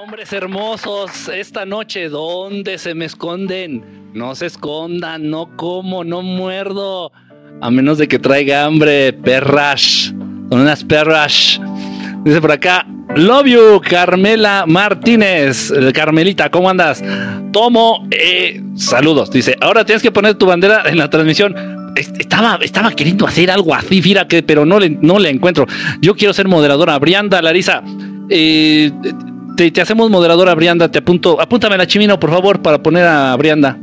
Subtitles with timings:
[0.00, 3.82] Hombres hermosos, esta noche, ¿dónde se me esconden?
[4.14, 7.10] No se escondan, no como, no muerdo.
[7.60, 10.14] A menos de que traiga hambre, perras.
[10.50, 11.60] Son unas perras.
[12.22, 15.72] Dice por acá, Love you, Carmela Martínez.
[15.72, 17.02] Eh, Carmelita, ¿cómo andas?
[17.52, 19.32] Tomo, eh, saludos.
[19.32, 21.56] Dice, ahora tienes que poner tu bandera en la transmisión.
[21.96, 25.66] Estaba, estaba queriendo hacer algo así, que, pero no le, no le encuentro.
[26.00, 26.96] Yo quiero ser moderadora.
[27.00, 27.82] Brianda, Larisa,
[28.30, 28.92] eh,
[29.58, 30.88] te, hacemos moderadora, Brianda.
[30.88, 33.76] Te apunto, apúntame la chimino, por favor, para poner a Brianda.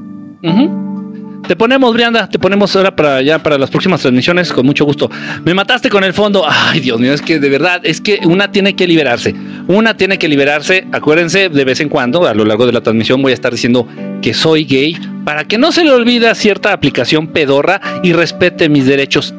[1.48, 5.12] Te ponemos, Brianda, te ponemos ahora para ya para las próximas transmisiones, con mucho gusto.
[5.44, 6.44] Me mataste con el fondo.
[6.48, 9.36] Ay, Dios mío, es que de verdad, es que una tiene que liberarse.
[9.68, 10.88] Una tiene que liberarse.
[10.92, 13.88] Acuérdense, de vez en cuando, a lo largo de la transmisión, voy a estar diciendo
[14.22, 18.86] que soy gay para que no se le olvide cierta aplicación pedorra y respete mis
[18.86, 19.34] derechos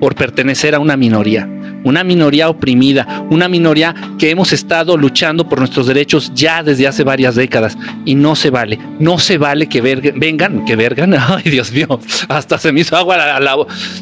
[0.00, 1.46] por pertenecer a una minoría
[1.84, 7.04] una minoría oprimida, una minoría que hemos estado luchando por nuestros derechos ya desde hace
[7.04, 11.72] varias décadas y no se vale, no se vale que vengan, que vergan, ay Dios
[11.72, 13.56] mío, hasta se me hizo agua a la,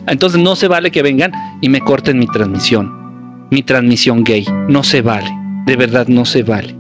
[0.07, 4.83] entonces no se vale que vengan y me corten mi transmisión, mi transmisión gay, no
[4.83, 5.31] se vale,
[5.67, 6.77] de verdad no se vale.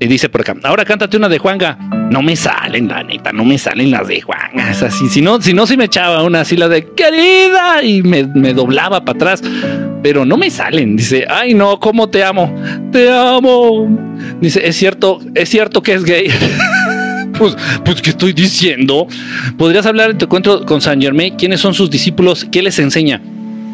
[0.00, 1.76] Y dice por acá, ahora cántate una de Juanga.
[2.10, 4.70] No me salen, la neta, no me salen las de Juanga.
[4.70, 8.24] Así, si no, si no, si me echaba una así, la de querida, y me,
[8.24, 9.42] me doblaba para atrás.
[10.02, 10.96] Pero no me salen.
[10.96, 12.54] Dice, ay no, ¿cómo te amo?
[12.92, 13.88] Te amo.
[14.40, 16.28] Dice, es cierto, es cierto que es gay.
[17.38, 19.06] pues, pues, ¿qué estoy diciendo?
[19.56, 21.34] ¿Podrías hablar en tu encuentro con San Germain?
[21.36, 22.46] ¿Quiénes son sus discípulos?
[22.50, 23.20] ¿Qué les enseña?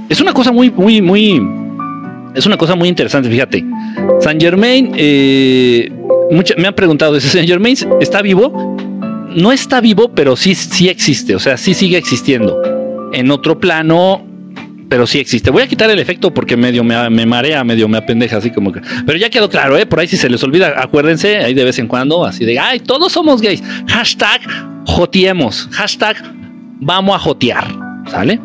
[0.08, 1.42] Es una cosa muy, muy, muy.
[2.34, 3.64] Es una cosa muy interesante, fíjate.
[4.20, 5.90] San Germain eh,
[6.56, 8.76] me han preguntado, ¿ese señor Germain está vivo?
[9.34, 12.60] No está vivo, pero sí, sí existe, o sea, sí sigue existiendo.
[13.12, 14.24] En otro plano,
[14.88, 15.50] pero sí existe.
[15.50, 18.80] Voy a quitar el efecto porque medio me, marea, medio me apendeja, así como que.
[19.06, 19.86] Pero ya quedó claro, ¿eh?
[19.86, 22.80] Por ahí si se les olvida, acuérdense, ahí de vez en cuando, así de, ay,
[22.80, 23.62] todos somos gays.
[23.88, 24.40] Hashtag
[24.86, 25.68] joteemos.
[25.72, 26.16] Hashtag
[26.80, 27.66] vamos a jotear.
[28.10, 28.40] ¿Sale?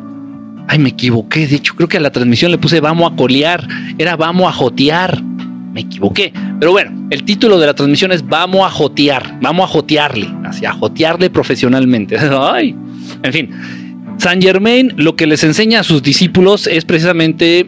[0.68, 1.48] Ay, me equivoqué.
[1.48, 3.68] De hecho, creo que a la transmisión le puse vamos a colear.
[3.98, 5.22] Era vamos a jotear
[5.74, 6.34] me equivoqué.
[6.60, 10.66] Pero bueno, el título de la transmisión es Vamos a jotear, vamos a jotearle, así
[10.66, 12.18] a jotearle profesionalmente.
[12.32, 12.76] Ay,
[13.24, 13.50] en fin,
[14.20, 17.66] San Germain lo que les enseña a sus discípulos es precisamente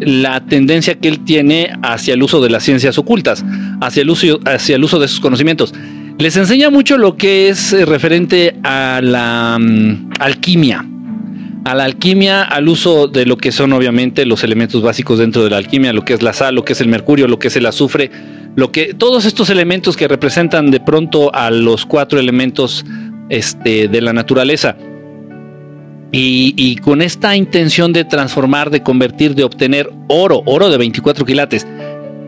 [0.00, 3.44] la tendencia que él tiene hacia el uso de las ciencias ocultas,
[3.80, 5.72] hacia el uso, hacia el uso de sus conocimientos.
[6.18, 10.84] Les enseña mucho lo que es eh, referente a la mm, alquimia,
[11.64, 15.50] a la alquimia, al uso de lo que son obviamente los elementos básicos dentro de
[15.50, 17.56] la alquimia, lo que es la sal, lo que es el mercurio, lo que es
[17.56, 18.10] el azufre,
[18.56, 22.84] lo que todos estos elementos que representan de pronto a los cuatro elementos
[23.28, 24.76] este, de la naturaleza.
[26.10, 31.66] Y, con esta intención de transformar, de convertir, de obtener oro, oro de 24 quilates.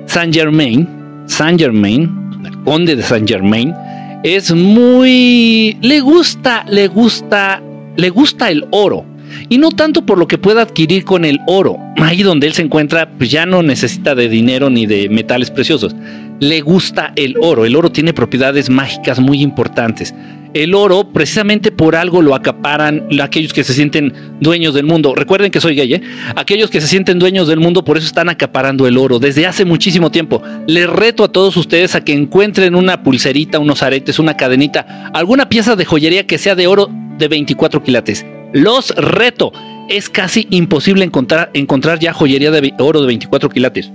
[0.07, 0.87] Saint Germain,
[1.27, 2.11] Saint Germain,
[2.45, 3.75] el conde de Saint Germain,
[4.23, 5.79] es muy.
[5.81, 7.63] le gusta, le gusta,
[7.97, 9.07] le gusta el oro.
[9.49, 11.79] Y no tanto por lo que pueda adquirir con el oro.
[11.97, 15.95] Ahí donde él se encuentra, pues ya no necesita de dinero ni de metales preciosos.
[16.41, 17.65] Le gusta el oro.
[17.65, 20.15] El oro tiene propiedades mágicas muy importantes.
[20.53, 25.15] El oro, precisamente por algo lo acaparan aquellos que se sienten dueños del mundo.
[25.15, 26.03] Recuerden que soy gay, ¿eh?
[26.35, 29.65] Aquellos que se sienten dueños del mundo, por eso están acaparando el oro desde hace
[29.65, 30.43] muchísimo tiempo.
[30.67, 35.49] Les reto a todos ustedes a que encuentren una pulserita, unos aretes, una cadenita, alguna
[35.49, 39.53] pieza de joyería que sea de oro de 24 quilates los reto.
[39.89, 43.91] Es casi imposible encontrar, encontrar ya joyería de oro de 24 quilates.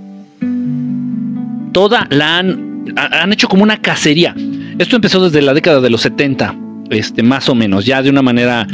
[1.72, 4.34] Toda la han, han hecho como una cacería.
[4.78, 6.54] Esto empezó desde la década de los 70,
[6.90, 8.66] este, más o menos, ya de una manera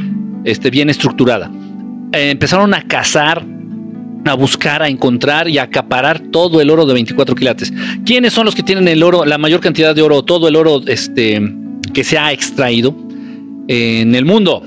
[0.44, 1.48] este, bien estructurada.
[2.12, 3.44] Eh, empezaron a cazar,
[4.24, 7.72] a buscar, a encontrar y a acaparar todo el oro de 24 quilates.
[8.04, 10.80] ¿Quiénes son los que tienen el oro, la mayor cantidad de oro, todo el oro
[10.88, 11.40] este,
[11.94, 12.96] que se ha extraído
[13.68, 14.64] en el mundo?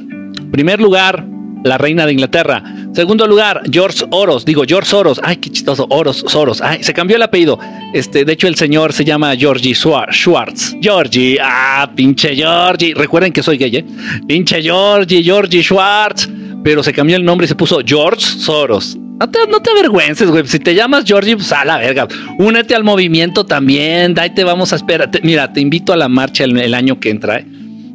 [0.51, 1.28] Primer lugar,
[1.66, 2.64] la reina de Inglaterra.
[2.94, 4.46] Segundo lugar, George Soros.
[4.46, 5.20] Digo, George Soros.
[5.24, 5.88] Ay, qué chistoso.
[5.90, 6.62] Oros, Soros.
[6.62, 7.59] Ay, se cambió el apellido.
[7.94, 10.75] Este, de hecho, el señor se llama Georgie Schwartz.
[10.80, 11.39] Georgie.
[11.42, 12.94] Ah, pinche Georgie.
[12.94, 13.86] Recuerden que soy gay, ¿eh?
[14.28, 16.30] Pinche Georgie, Georgie Schwartz.
[16.63, 18.95] Pero se cambió el nombre y se puso George Soros.
[19.19, 20.45] No te, no te avergüences, güey.
[20.45, 22.07] Si te llamas Georgie, pues a la verga.
[22.38, 24.18] Únete al movimiento también.
[24.19, 25.10] Ahí te vamos a esperar.
[25.24, 27.39] Mira, te invito a la marcha el, año que entra.
[27.39, 27.48] ¿eh?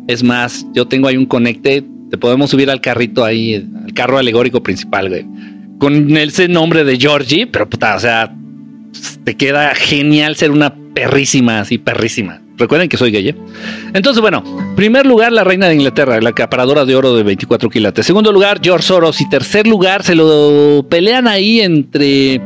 [0.08, 4.18] Es más, yo tengo ahí un conecte te podemos subir al carrito ahí, al carro
[4.18, 5.26] alegórico principal, güey.
[5.78, 8.34] Con ese nombre de Georgie, pero puta, o sea,
[9.24, 12.42] te queda genial ser una perrísima, así perrísima.
[12.58, 13.28] Recuerden que soy gay.
[13.30, 13.34] ¿eh?
[13.94, 14.44] Entonces, bueno,
[14.76, 18.04] primer lugar, la reina de Inglaterra, la acaparadora de oro de 24 quilates.
[18.04, 19.18] Segundo lugar, George Soros.
[19.22, 22.38] Y tercer lugar, se lo pelean ahí entre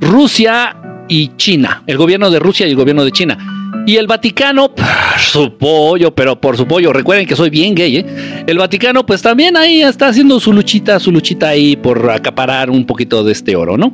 [0.00, 0.76] Rusia
[1.08, 3.61] y China, el gobierno de Rusia y el gobierno de China.
[3.86, 4.70] Y el Vaticano,
[5.18, 8.06] su pollo, pero por su pollo, recuerden que soy bien gay, ¿eh?
[8.46, 12.86] El Vaticano, pues también ahí está haciendo su luchita, su luchita ahí por acaparar un
[12.86, 13.92] poquito de este oro, ¿no?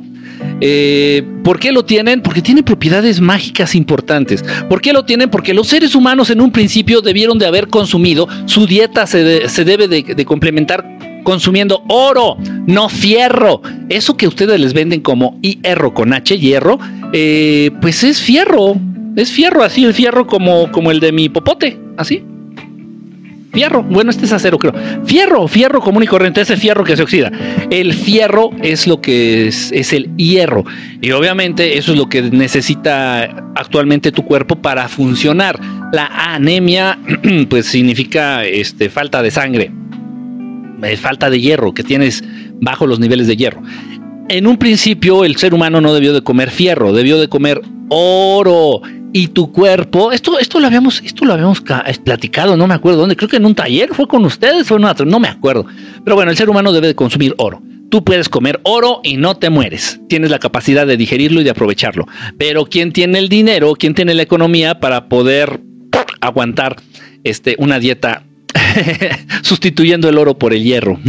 [0.61, 2.21] Eh, ¿Por qué lo tienen?
[2.21, 4.43] Porque tiene propiedades mágicas importantes.
[4.69, 5.29] ¿Por qué lo tienen?
[5.29, 9.23] Porque los seres humanos en un principio debieron de haber consumido, su dieta se,
[9.63, 10.85] debe de, complementar
[11.23, 12.37] consumiendo oro,
[12.67, 13.61] no fierro.
[13.89, 16.79] Eso que ustedes les venden como hierro con H, hierro,
[17.13, 18.77] eh, pues es fierro.
[19.15, 22.23] Es fierro, así el fierro como, como el de mi popote, así.
[23.51, 24.73] Fierro, bueno, este es acero, creo.
[25.05, 27.31] Fierro, fierro común y corriente, ese fierro que se oxida.
[27.71, 30.65] El fierro es lo que es, es el hierro.
[31.01, 33.23] Y obviamente eso es lo que necesita
[33.55, 35.59] actualmente tu cuerpo para funcionar.
[35.91, 36.99] La anemia,
[37.49, 39.71] pues significa este, falta de sangre,
[40.97, 42.23] falta de hierro, que tienes
[42.61, 43.63] bajo los niveles de hierro.
[44.29, 48.81] En un principio el ser humano no debió de comer fierro, debió de comer oro
[49.13, 51.61] y tu cuerpo, esto, esto lo habíamos, esto lo habíamos
[52.03, 54.85] platicado, no me acuerdo dónde, creo que en un taller fue con ustedes, fue en
[54.85, 55.65] otro, no me acuerdo.
[56.03, 57.61] Pero bueno, el ser humano debe de consumir oro.
[57.89, 59.99] Tú puedes comer oro y no te mueres.
[60.07, 62.07] Tienes la capacidad de digerirlo y de aprovecharlo.
[62.37, 63.73] Pero ¿quién tiene el dinero?
[63.73, 65.59] ¿Quién tiene la economía para poder
[66.21, 66.75] aguantar
[67.23, 68.23] este, una dieta
[69.41, 70.99] sustituyendo el oro por el hierro.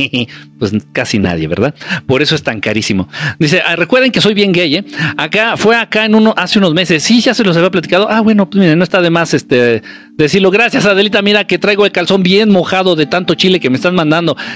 [0.58, 1.74] pues casi nadie, ¿verdad?
[2.06, 3.08] Por eso es tan carísimo.
[3.38, 4.84] Dice, ah, recuerden que soy bien gay, ¿eh?
[5.16, 7.02] Acá, fue acá en uno, hace unos meses.
[7.02, 8.10] Sí, ya se los había platicado.
[8.10, 9.82] Ah, bueno, pues miren, no está de más este
[10.16, 10.50] decirlo.
[10.50, 11.22] Gracias, Adelita.
[11.22, 14.36] Mira que traigo el calzón bien mojado de tanto chile que me están mandando.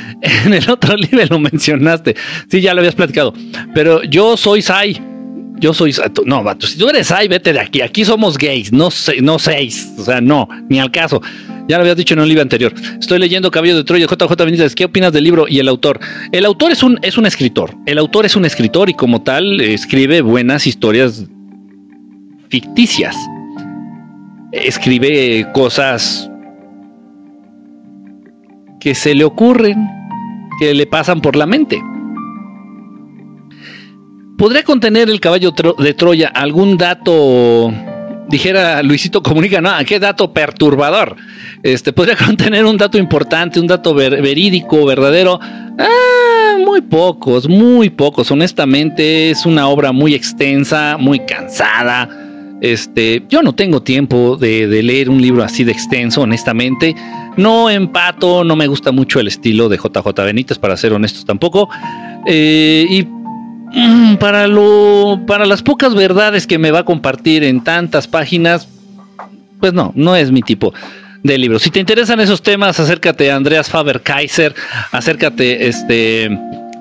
[0.45, 2.17] En el otro nivel lo mencionaste.
[2.51, 3.33] Sí, ya lo habías platicado.
[3.75, 5.14] Pero yo soy Sai.
[5.57, 5.95] Yo soy.
[6.27, 7.81] No, si tú eres Sai, vete de aquí.
[7.81, 8.89] Aquí somos gays, no,
[9.23, 9.93] no seis.
[9.99, 11.21] O sea, no, ni al caso.
[11.69, 12.75] Ya lo habías dicho en un libro anterior.
[13.01, 14.75] Estoy leyendo Caballo de Troya, JJ Benítez.
[14.75, 15.99] ¿Qué opinas del libro y el autor?
[16.31, 17.75] El autor es un, es un escritor.
[17.87, 21.25] El autor es un escritor y como tal escribe buenas historias
[22.51, 23.17] ficticias.
[24.53, 26.31] Escribe cosas
[28.79, 29.89] que se le ocurren,
[30.61, 31.81] que le pasan por la mente.
[34.37, 37.73] ¿Podría contener el caballo de Troya algún dato
[38.29, 41.17] dijera Luisito Comunica, no, qué dato perturbador.
[41.63, 45.39] Este podría contener un dato importante, un dato verídico, verdadero.
[45.79, 48.31] Ah, muy pocos, muy pocos.
[48.31, 52.09] Honestamente, es una obra muy extensa, muy cansada.
[52.61, 56.95] Este, yo no tengo tiempo de, leer un libro así de extenso, honestamente.
[57.37, 61.69] No empato, no me gusta mucho el estilo de JJ Benítez, para ser honestos tampoco.
[62.27, 63.07] Eh, y
[64.21, 68.69] para lo para las pocas verdades que me va a compartir en tantas páginas,
[69.61, 70.73] pues no, no es mi tipo
[71.23, 71.59] de libro.
[71.59, 74.55] Si te interesan esos temas, acércate a Andreas Faber Kaiser,
[74.93, 76.31] acércate este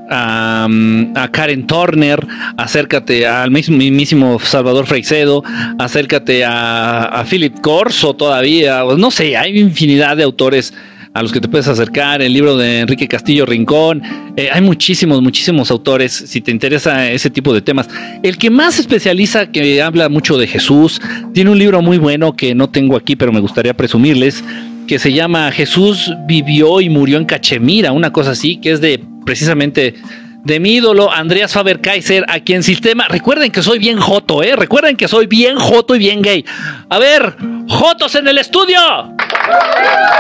[0.10, 2.26] a, Karen Turner,
[2.58, 5.44] acércate al mismísimo Salvador Freicedo,
[5.80, 10.74] acércate a, a Philip Corso todavía, no sé, hay infinidad de autores
[11.14, 14.02] a los que te puedes acercar, el libro de Enrique Castillo Rincón.
[14.36, 17.88] Eh, hay muchísimos, muchísimos autores, si te interesa ese tipo de temas.
[18.24, 21.00] El que más especializa, que habla mucho de Jesús,
[21.34, 24.44] tiene un libro muy bueno que no tengo aquí, pero me gustaría presumirles,
[24.88, 29.00] que se llama Jesús vivió y murió en Cachemira, una cosa así, que es de
[29.24, 29.96] precisamente
[30.44, 33.08] de mi ídolo Andreas Faber Kaiser, a quien sistema.
[33.08, 34.56] Recuerden que soy bien joto, ¿eh?
[34.56, 36.46] Recuerden que soy bien joto y bien gay.
[36.90, 37.36] A ver,
[37.70, 38.80] jotos en el estudio.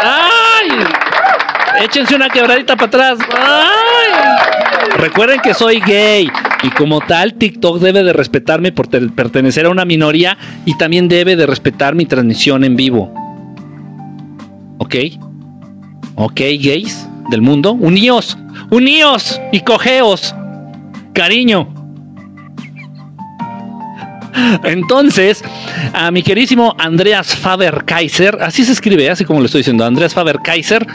[0.02, 0.70] ¡Ay!
[1.82, 3.20] Échense una quebradita para atrás.
[3.36, 4.94] ¡Ay!
[4.98, 6.30] Recuerden que soy gay
[6.62, 11.36] y como tal TikTok debe de respetarme por pertenecer a una minoría y también debe
[11.36, 13.14] de respetar mi transmisión en vivo.
[14.78, 14.96] ¿Ok?
[16.16, 17.74] ¿Ok, gays del mundo?
[17.74, 18.38] Uníos,
[18.74, 20.36] uníos y cogeos.
[21.14, 21.72] Cariño.
[24.64, 25.44] Entonces,
[25.94, 30.16] a mi querísimo Andreas Faber Kaiser, así se escribe, así como lo estoy diciendo, Andreas
[30.16, 30.86] Faber Kaiser,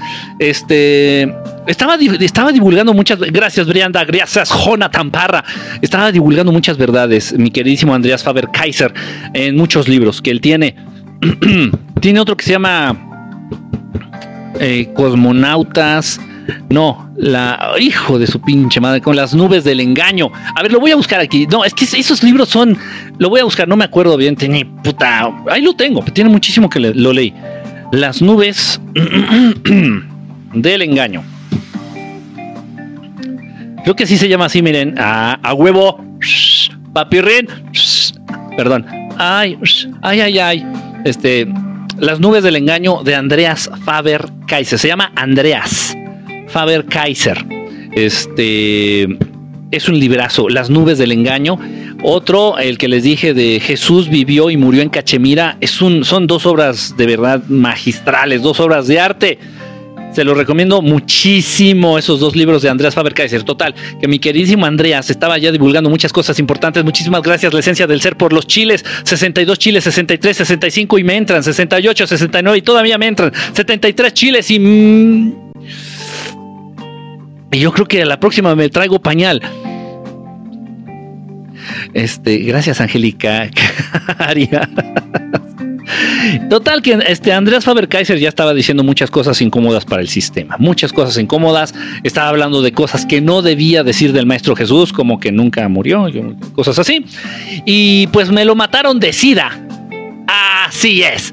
[0.40, 1.32] este,
[1.68, 5.44] estaba, estaba divulgando muchas, gracias Brianda, gracias Jonathan Parra,
[5.80, 8.92] estaba divulgando muchas verdades, mi queridísimo Andreas Faber Kaiser,
[9.34, 10.74] en muchos libros que él tiene.
[12.00, 12.96] tiene otro que se llama
[14.58, 16.20] eh, Cosmonautas,
[16.70, 20.30] no, la hijo de su pinche madre, con las nubes del engaño.
[20.54, 21.46] A ver, lo voy a buscar aquí.
[21.46, 22.76] No, es que esos libros son.
[23.18, 24.36] Lo voy a buscar, no me acuerdo bien.
[24.36, 25.30] Tenía puta.
[25.50, 27.34] Ahí lo tengo, tiene muchísimo que lo leí.
[27.92, 28.80] Las nubes
[30.52, 31.22] del engaño.
[33.84, 34.94] Creo que sí se llama así, miren.
[34.98, 36.04] A, huevo.
[36.92, 37.48] Papirrín.
[38.56, 38.84] Perdón.
[39.16, 39.58] Ay,
[40.02, 40.66] ay, ay, ay.
[41.04, 41.48] Este.
[41.98, 44.78] Las nubes del engaño de Andreas Faber Kaiser.
[44.78, 45.97] Se llama Andreas.
[46.48, 47.44] Faber Kaiser.
[47.92, 49.04] Este.
[49.70, 51.58] es un librazo, Las nubes del engaño.
[52.02, 56.28] Otro, el que les dije de Jesús vivió y murió en Cachemira, es un, son
[56.28, 59.38] dos obras de verdad magistrales, dos obras de arte.
[60.12, 63.42] Se los recomiendo muchísimo esos dos libros de Andreas Faber-Kaiser.
[63.42, 66.82] Total, que mi queridísimo Andreas estaba ya divulgando muchas cosas importantes.
[66.82, 68.84] Muchísimas gracias, la esencia del ser por los chiles.
[69.04, 71.42] 62 chiles, 63, 65 y me entran.
[71.42, 73.32] 68, 69 y todavía me entran.
[73.52, 74.58] 73 chiles y...
[74.58, 75.47] Mm,
[77.52, 79.42] y yo creo que a la próxima me traigo pañal.
[81.94, 83.50] Este, gracias, Angélica.
[86.50, 90.92] Total que este Andreas Faber-Kaiser ya estaba diciendo muchas cosas incómodas para el sistema, muchas
[90.92, 95.32] cosas incómodas, estaba hablando de cosas que no debía decir del maestro Jesús, como que
[95.32, 96.06] nunca murió,
[96.54, 97.04] cosas así.
[97.64, 99.50] Y pues me lo mataron de sida.
[100.26, 101.32] Así es.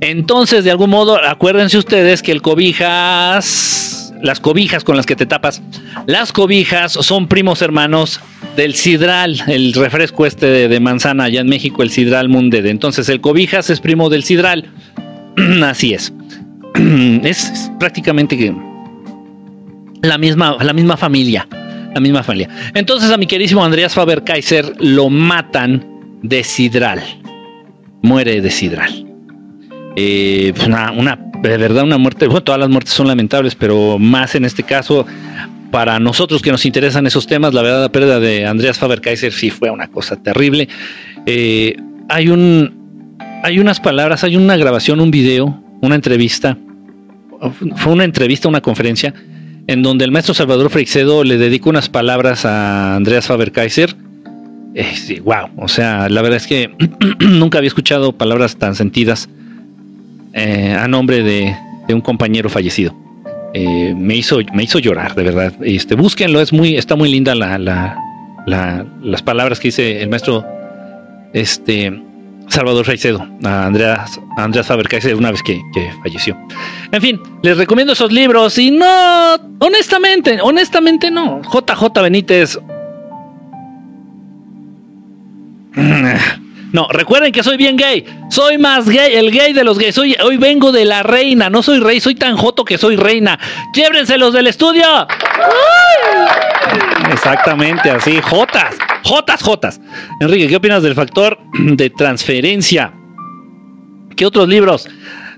[0.00, 5.26] Entonces, de algún modo, acuérdense ustedes que el cobijas, las cobijas con las que te
[5.26, 5.62] tapas,
[6.06, 8.20] las cobijas son primos hermanos
[8.56, 12.66] del Sidral, el refresco este de, manzana allá en México, el Sidral Munded.
[12.66, 14.70] Entonces el Cobijas es primo del Sidral.
[15.64, 16.12] Así es.
[17.22, 17.70] es.
[17.78, 18.36] prácticamente
[20.02, 21.46] la misma, la misma familia.
[21.94, 22.48] La misma familia.
[22.74, 27.02] Entonces a mi querísimo Andreas Faber Kaiser lo matan de Sidral.
[28.02, 29.06] Muere de Sidral.
[29.96, 32.26] Eh, pues una, una, de verdad, una muerte.
[32.26, 35.06] Bueno, todas las muertes son lamentables, pero más en este caso
[35.70, 39.50] para nosotros que nos interesan esos temas, la verdad, la pérdida de Andreas Faber-Kaiser sí
[39.50, 40.68] fue una cosa terrible.
[41.26, 41.76] Eh,
[42.08, 46.56] hay un, hay unas palabras, hay una grabación, un video, una entrevista.
[47.76, 49.12] Fue una entrevista, una conferencia
[49.66, 53.94] en donde el maestro Salvador Freixedo le dedicó unas palabras a Andreas Faber-Kaiser.
[54.74, 56.70] Eh, wow, o sea, la verdad es que
[57.20, 59.28] nunca había escuchado palabras tan sentidas
[60.36, 62.94] eh, a nombre de un compañero fallecido.
[63.58, 65.54] Eh, me, hizo, me hizo llorar, de verdad.
[65.62, 67.56] Este, búsquenlo, es muy, está muy linda la,
[68.46, 70.44] las palabras que dice el maestro
[71.32, 71.90] este,
[72.48, 74.44] Salvador Raicedo, a Andreas, a
[75.14, 76.36] una vez que, que, falleció.
[76.92, 81.40] En fin, les recomiendo esos libros y no, honestamente, honestamente no.
[81.40, 82.58] JJ Benítez.
[86.76, 88.04] No, recuerden que soy bien gay.
[88.28, 89.94] Soy más gay, el gay de los gays.
[89.94, 91.48] Soy, hoy vengo de la reina.
[91.48, 93.38] No soy rey, soy tan joto que soy reina.
[93.72, 94.84] ¡Quiébrense los del estudio!
[97.10, 98.20] Exactamente, así.
[98.20, 99.80] Jotas, jotas, jotas.
[100.20, 102.92] Enrique, ¿qué opinas del factor de transferencia?
[104.14, 104.86] ¿Qué otros libros?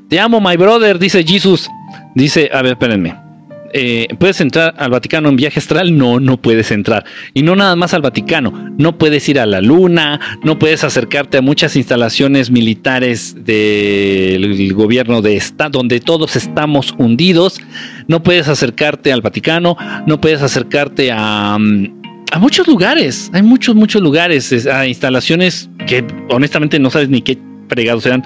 [0.09, 1.71] Te amo, my brother, dice Jesus.
[2.16, 3.28] Dice, a ver, espérenme.
[3.73, 5.97] Eh, ¿puedes entrar al Vaticano en viaje astral?
[5.97, 7.05] No, no puedes entrar.
[7.35, 8.73] Y no nada más al Vaticano.
[8.79, 15.21] No puedes ir a la Luna, no puedes acercarte a muchas instalaciones militares del gobierno
[15.21, 17.61] de Estado, donde todos estamos hundidos.
[18.07, 22.01] No puedes acercarte al Vaticano, no puedes acercarte a, mm,
[22.33, 23.31] a muchos lugares.
[23.35, 28.25] Hay muchos, muchos lugares, a instalaciones que honestamente no sabes ni qué fregados sean.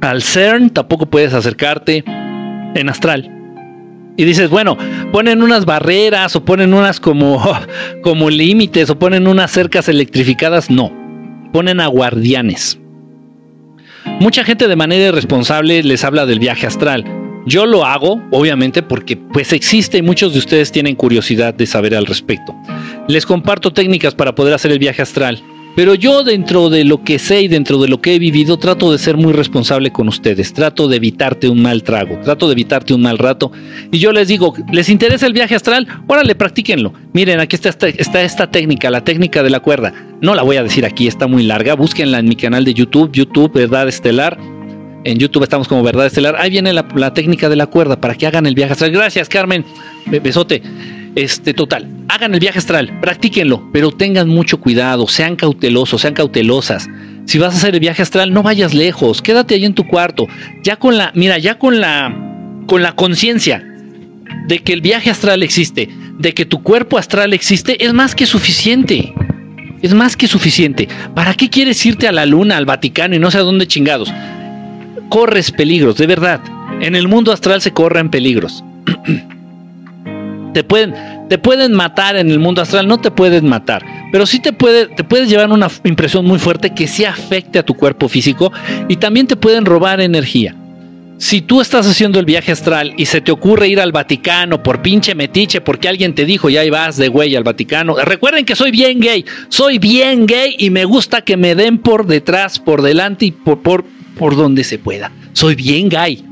[0.00, 2.04] Al CERN tampoco puedes acercarte
[2.74, 3.43] en astral
[4.16, 4.76] y dices, bueno,
[5.12, 7.42] ponen unas barreras o ponen unas como,
[8.02, 10.70] como límites o ponen unas cercas electrificadas.
[10.70, 10.92] No,
[11.52, 12.78] ponen a guardianes.
[14.20, 17.04] Mucha gente de manera irresponsable les habla del viaje astral.
[17.46, 21.94] Yo lo hago, obviamente, porque pues existe y muchos de ustedes tienen curiosidad de saber
[21.94, 22.54] al respecto.
[23.08, 25.42] Les comparto técnicas para poder hacer el viaje astral
[25.76, 28.92] pero yo dentro de lo que sé y dentro de lo que he vivido trato
[28.92, 32.94] de ser muy responsable con ustedes, trato de evitarte un mal trago, trato de evitarte
[32.94, 33.50] un mal rato.
[33.90, 35.86] Y yo les digo, ¿les interesa el viaje astral?
[36.06, 36.92] Órale, practíquenlo.
[37.12, 39.92] Miren, aquí está esta, está esta técnica, la técnica de la cuerda.
[40.20, 41.74] No la voy a decir aquí, está muy larga.
[41.74, 44.38] Búsquenla en mi canal de YouTube, YouTube Verdad Estelar.
[45.04, 46.36] En YouTube estamos como Verdad Estelar.
[46.38, 48.92] Ahí viene la, la técnica de la cuerda para que hagan el viaje astral.
[48.92, 49.64] Gracias, Carmen.
[50.06, 50.62] Besote.
[51.14, 56.88] Este, total, hagan el viaje astral, practíquenlo, pero tengan mucho cuidado, sean cautelosos, sean cautelosas.
[57.26, 60.26] Si vas a hacer el viaje astral, no vayas lejos, quédate ahí en tu cuarto.
[60.64, 62.12] Ya con la, mira, ya con la,
[62.66, 63.64] con la conciencia
[64.48, 68.26] de que el viaje astral existe, de que tu cuerpo astral existe, es más que
[68.26, 69.14] suficiente.
[69.82, 70.88] Es más que suficiente.
[71.14, 74.12] ¿Para qué quieres irte a la luna, al Vaticano y no sé a dónde chingados?
[75.10, 76.40] Corres peligros, de verdad.
[76.80, 78.64] En el mundo astral se corren peligros.
[80.54, 80.94] Te pueden,
[81.28, 84.86] te pueden matar en el mundo astral, no te pueden matar, pero sí te, puede,
[84.86, 88.52] te puedes llevar una impresión muy fuerte que sí afecte a tu cuerpo físico
[88.88, 90.54] y también te pueden robar energía.
[91.18, 94.82] Si tú estás haciendo el viaje astral y se te ocurre ir al Vaticano por
[94.82, 98.54] pinche metiche porque alguien te dijo ya ahí vas de güey al Vaticano, recuerden que
[98.54, 102.80] soy bien gay, soy bien gay y me gusta que me den por detrás, por
[102.80, 103.84] delante y por, por,
[104.16, 105.10] por donde se pueda.
[105.32, 106.24] Soy bien gay.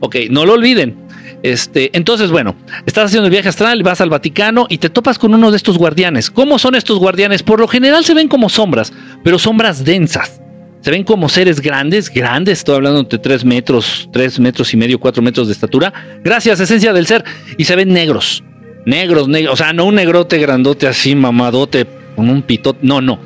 [0.00, 0.96] Ok, no lo olviden.
[1.42, 2.54] Este, entonces, bueno,
[2.86, 5.76] estás haciendo el viaje astral, vas al Vaticano y te topas con uno de estos
[5.76, 6.30] guardianes.
[6.30, 7.42] ¿Cómo son estos guardianes?
[7.42, 8.92] Por lo general se ven como sombras,
[9.24, 10.40] pero sombras densas.
[10.82, 14.98] Se ven como seres grandes, grandes, estoy hablando de 3 metros, 3 metros y medio,
[14.98, 15.92] 4 metros de estatura.
[16.24, 17.24] Gracias, esencia del ser.
[17.56, 18.42] Y se ven negros,
[18.84, 19.54] negros, negros.
[19.54, 22.80] O sea, no un negrote grandote así, mamadote, con un pitote.
[22.82, 23.20] No, no,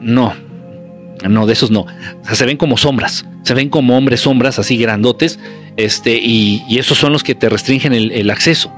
[0.00, 0.49] no.
[1.28, 1.80] No, de esos no.
[1.80, 3.26] O sea, se ven como sombras.
[3.42, 5.38] Se ven como hombres sombras así grandotes.
[5.76, 8.72] Este, y, esos son los que te restringen el, acceso.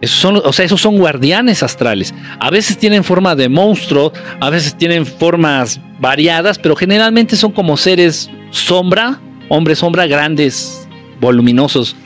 [0.00, 2.14] Esos son, o sea, esos son guardianes astrales.
[2.40, 7.76] A veces tienen forma de monstruo, a veces tienen formas variadas, pero generalmente son como
[7.76, 10.88] seres sombra, hombres sombra, grandes,
[11.20, 11.96] voluminosos.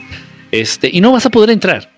[0.51, 1.96] Este, y no vas a poder entrar.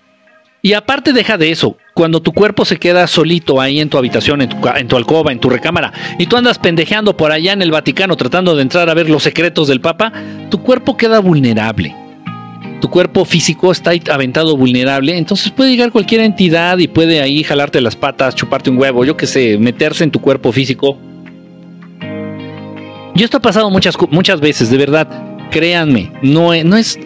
[0.62, 4.42] Y aparte deja de eso, cuando tu cuerpo se queda solito ahí en tu habitación,
[4.42, 7.62] en tu, en tu, alcoba, en tu recámara, y tú andas pendejeando por allá en
[7.62, 10.12] el Vaticano tratando de entrar a ver los secretos del Papa,
[10.50, 11.96] tu cuerpo queda vulnerable.
[12.82, 17.80] Tu cuerpo físico está aventado vulnerable, entonces puede llegar cualquier entidad y puede ahí jalarte
[17.80, 20.98] las patas, chuparte un huevo, yo qué sé, meterse en tu cuerpo físico.
[23.14, 25.08] Y esto ha pasado muchas, muchas veces, de verdad,
[25.50, 26.98] créanme, no, no es,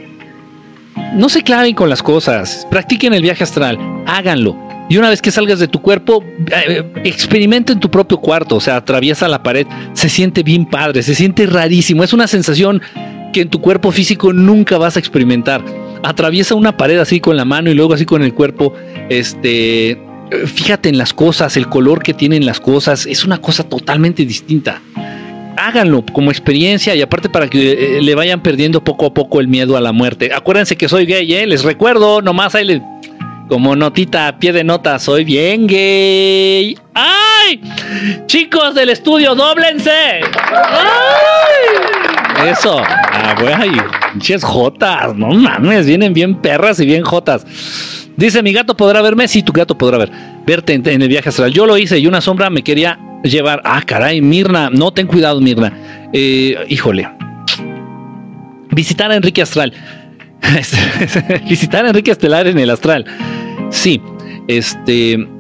[1.15, 4.57] no se claven con las cosas, practiquen el viaje astral, háganlo.
[4.89, 8.61] Y una vez que salgas de tu cuerpo, eh, experimenta en tu propio cuarto, o
[8.61, 12.83] sea, atraviesa la pared, se siente bien padre, se siente rarísimo, es una sensación
[13.33, 15.63] que en tu cuerpo físico nunca vas a experimentar.
[16.03, 18.75] Atraviesa una pared así con la mano y luego así con el cuerpo,
[19.09, 19.99] este,
[20.47, 24.83] fíjate en las cosas, el color que tienen las cosas, es una cosa totalmente distinta
[25.57, 29.49] háganlo como experiencia y aparte para que eh, le vayan perdiendo poco a poco el
[29.49, 30.31] miedo a la muerte.
[30.33, 31.47] Acuérdense que soy gay, ¿eh?
[31.47, 32.81] les recuerdo, nomás ahí
[33.49, 36.77] como notita, pie de nota, soy bien gay.
[36.95, 37.61] ¡Ay!
[38.27, 39.91] Chicos del estudio, doblense.
[39.91, 41.54] ¡Ay!
[42.51, 42.79] Eso.
[42.79, 43.71] Ah, güey,
[44.13, 47.47] pinches jotas, no mames, vienen bien perras y bien jotas.
[48.17, 50.11] Dice, mi gato podrá verme, sí, tu gato podrá ver,
[50.47, 51.53] verte en, el viaje astral.
[51.53, 53.61] Yo lo hice y una sombra me quería llevar.
[53.65, 54.71] Ah, caray, Mirna.
[54.71, 55.73] No, ten cuidado, Mirna.
[56.13, 57.09] Eh, híjole.
[58.71, 59.73] Visitar a Enrique Astral.
[61.49, 63.05] Visitar a Enrique Estelar en el Astral.
[63.71, 64.01] Sí,
[64.49, 65.34] este.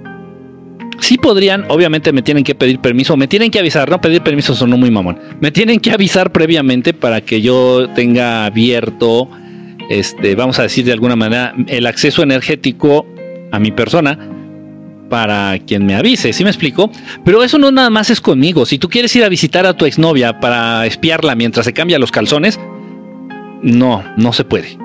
[1.05, 4.55] Sí podrían, obviamente me tienen que pedir permiso, me tienen que avisar, no pedir permiso
[4.55, 5.19] sonó muy mamón.
[5.38, 9.29] Me tienen que avisar previamente para que yo tenga abierto,
[9.90, 13.05] este, vamos a decir de alguna manera, el acceso energético
[13.53, 14.19] a mi persona
[15.11, 16.90] para quien me avise, ¿sí me explico?
[17.23, 18.64] Pero eso no nada más es conmigo.
[18.64, 22.12] Si tú quieres ir a visitar a tu exnovia para espiarla mientras se cambia los
[22.12, 22.59] calzones,
[23.61, 24.79] no, no se puede.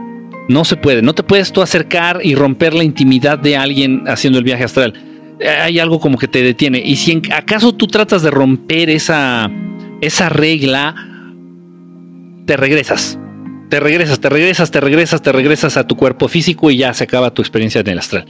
[0.49, 1.01] No se puede.
[1.01, 5.08] No te puedes tú acercar y romper la intimidad de alguien haciendo el viaje astral.
[5.45, 6.81] Hay algo como que te detiene.
[6.83, 9.49] Y si acaso tú tratas de romper esa,
[10.01, 10.95] esa regla,
[12.45, 13.17] te regresas
[13.69, 17.03] te regresas, te regresas, te regresas, te regresas a tu cuerpo físico y ya se
[17.03, 18.25] acaba tu experiencia en el astral.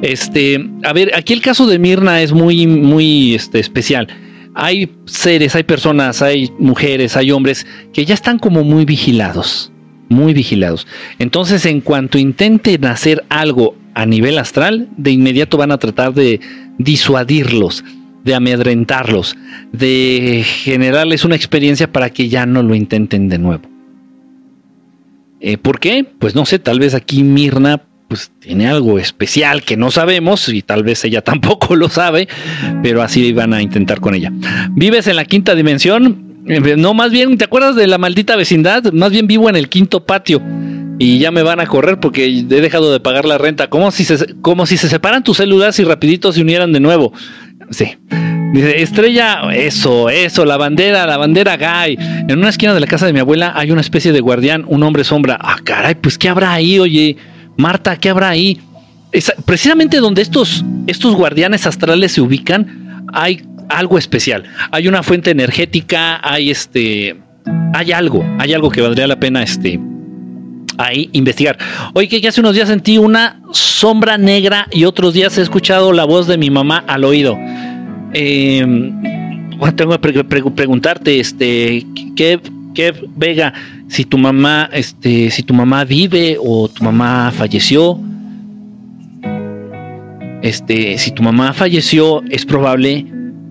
[0.00, 4.06] Este, a ver, aquí el caso de Mirna es muy, muy este, especial.
[4.54, 9.72] Hay seres, hay personas, hay mujeres, hay hombres que ya están como muy vigilados,
[10.08, 10.86] muy vigilados.
[11.18, 16.40] Entonces, en cuanto intenten hacer algo a nivel astral, de inmediato van a tratar de
[16.78, 17.84] disuadirlos,
[18.24, 19.36] de amedrentarlos,
[19.72, 23.68] de generarles una experiencia para que ya no lo intenten de nuevo.
[25.40, 26.04] Eh, ¿Por qué?
[26.04, 30.62] Pues no sé, tal vez aquí Mirna pues tiene algo especial que no sabemos y
[30.62, 32.28] tal vez ella tampoco lo sabe,
[32.82, 34.32] pero así van a intentar con ella.
[34.72, 36.25] ¿Vives en la quinta dimensión?
[36.48, 38.92] Eh, no, más bien, ¿te acuerdas de la maldita vecindad?
[38.92, 40.40] Más bien vivo en el quinto patio
[40.98, 43.68] y ya me van a correr porque he dejado de pagar la renta.
[43.68, 47.12] Como si se, como si se separan tus células y rapidito se unieran de nuevo.
[47.70, 47.96] Sí.
[48.52, 51.98] Dice, estrella, eso, eso, la bandera, la bandera gay.
[52.28, 54.82] En una esquina de la casa de mi abuela hay una especie de guardián, un
[54.82, 55.36] hombre sombra.
[55.40, 57.16] Ah, caray, pues ¿qué habrá ahí, oye?
[57.56, 58.58] Marta, ¿qué habrá ahí?
[59.46, 64.44] precisamente donde estos, estos guardianes astrales se ubican, hay algo especial.
[64.70, 67.16] Hay una fuente energética, hay este,
[67.74, 69.80] hay algo, hay algo que valdría la pena este,
[70.78, 71.58] ahí investigar.
[71.94, 76.04] Oye, que hace unos días sentí una sombra negra y otros días he escuchado la
[76.04, 77.38] voz de mi mamá al oído.
[78.12, 78.92] Eh,
[79.76, 82.40] tengo que preguntarte, este, ¿qué,
[82.74, 83.52] ¿qué, Vega,
[83.88, 87.98] si tu mamá, este, si tu mamá vive o tu mamá falleció?
[90.42, 93.06] Este, si tu mamá falleció, es probable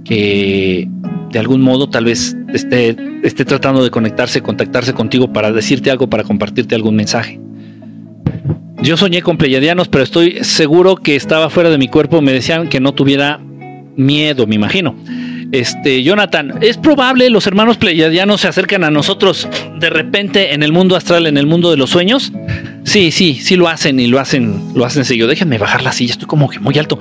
[0.06, 0.88] que
[1.32, 6.08] de algún modo tal vez esté, esté tratando de conectarse, contactarse contigo para decirte algo,
[6.08, 7.40] para compartirte algún mensaje.
[8.82, 12.22] Yo soñé con pleyadianos, pero estoy seguro que estaba fuera de mi cuerpo.
[12.22, 13.42] Me decían que no tuviera
[13.96, 14.96] miedo, me imagino.
[15.52, 19.48] Este, Jonathan, es probable los hermanos pleyadianos se acercan a nosotros
[19.80, 22.32] de repente en el mundo astral, en el mundo de los sueños.
[22.84, 25.28] Sí, sí, sí lo hacen y lo hacen, lo hacen seguido.
[25.28, 27.00] Déjenme bajar la silla, estoy como que muy alto.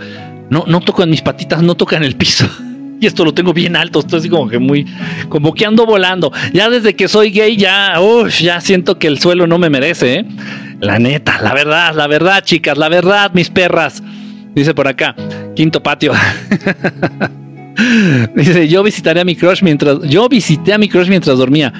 [0.50, 2.48] No, no tocan mis patitas, no tocan el piso.
[3.00, 4.86] Y esto lo tengo bien alto, estoy así como que muy,
[5.28, 6.32] como que ando volando.
[6.52, 10.14] Ya desde que soy gay, ya, uff, ya siento que el suelo no me merece,
[10.14, 10.24] ¿eh?
[10.80, 14.02] La neta, la verdad, la verdad, chicas, la verdad, mis perras.
[14.54, 15.14] Dice por acá,
[15.54, 16.12] quinto patio.
[18.36, 21.72] Dice, yo visitaré a mi crush mientras, yo visité a mi crush mientras dormía.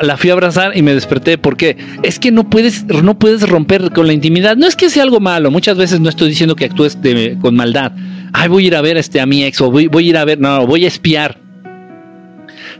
[0.00, 1.38] la fui a abrazar y me desperté.
[1.38, 4.56] porque Es que no puedes, no puedes romper con la intimidad.
[4.56, 5.50] No es que sea algo malo.
[5.50, 6.98] Muchas veces no estoy diciendo que actúes
[7.40, 7.92] con maldad.
[8.32, 10.16] Ay, voy a ir a ver este, a mi ex o voy, voy a ir
[10.16, 11.38] a ver, no, voy a espiar.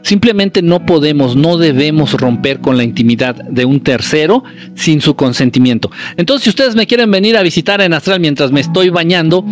[0.02, 5.90] Simplemente no podemos, no debemos romper con la intimidad de un tercero sin su consentimiento.
[6.16, 9.44] Entonces, si ustedes me quieren venir a visitar en Astral mientras me estoy bañando,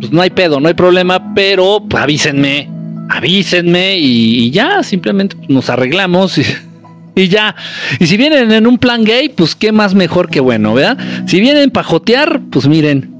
[0.00, 2.68] pues no hay pedo, no hay problema, pero pues, avísenme,
[3.10, 6.38] avísenme y, ya, simplemente nos arreglamos
[7.14, 7.54] y, ya.
[7.98, 10.98] Y si vienen en un plan gay, pues qué más mejor que bueno, ¿verdad?
[11.26, 11.86] Si vienen para
[12.50, 13.10] pues miren,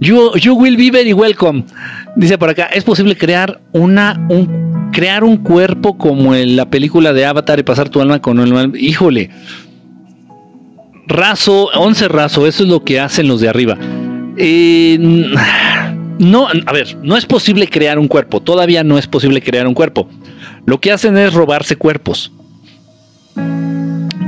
[0.00, 1.64] you, you will be very welcome.
[2.14, 7.12] Dice por acá, es posible crear una, un crear un cuerpo como en la película
[7.12, 9.30] de Avatar y pasar tu alma con el híjole.
[11.06, 13.78] Raso, 11 raso, eso es lo que hacen los de arriba.
[16.18, 19.74] No, a ver, no es posible crear un cuerpo, todavía no es posible crear un
[19.74, 20.08] cuerpo.
[20.66, 22.32] Lo que hacen es robarse cuerpos.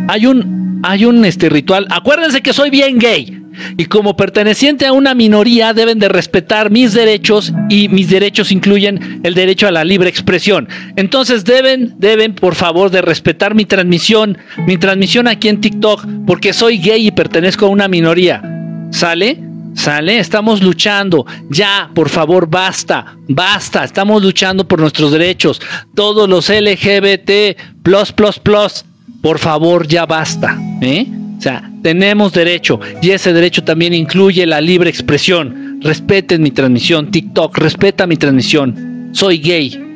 [0.08, 3.40] Hay un, hay un este, ritual, acuérdense que soy bien gay
[3.76, 9.20] y como perteneciente a una minoría deben de respetar mis derechos y mis derechos incluyen
[9.22, 10.68] el derecho a la libre expresión.
[10.96, 16.52] Entonces deben, deben por favor de respetar mi transmisión, mi transmisión aquí en TikTok porque
[16.52, 18.42] soy gay y pertenezco a una minoría.
[18.90, 19.49] ¿Sale?
[19.74, 20.18] ¿Sale?
[20.18, 21.24] Estamos luchando.
[21.48, 23.84] Ya, por favor, basta, basta.
[23.84, 25.60] Estamos luchando por nuestros derechos.
[25.94, 28.84] Todos los LGBT, plus, plus, plus.
[29.22, 30.58] Por favor, ya basta.
[30.80, 31.06] ¿eh?
[31.38, 35.80] O sea, tenemos derecho y ese derecho también incluye la libre expresión.
[35.80, 39.08] Respeten mi transmisión, TikTok, respeta mi transmisión.
[39.12, 39.86] Soy gay.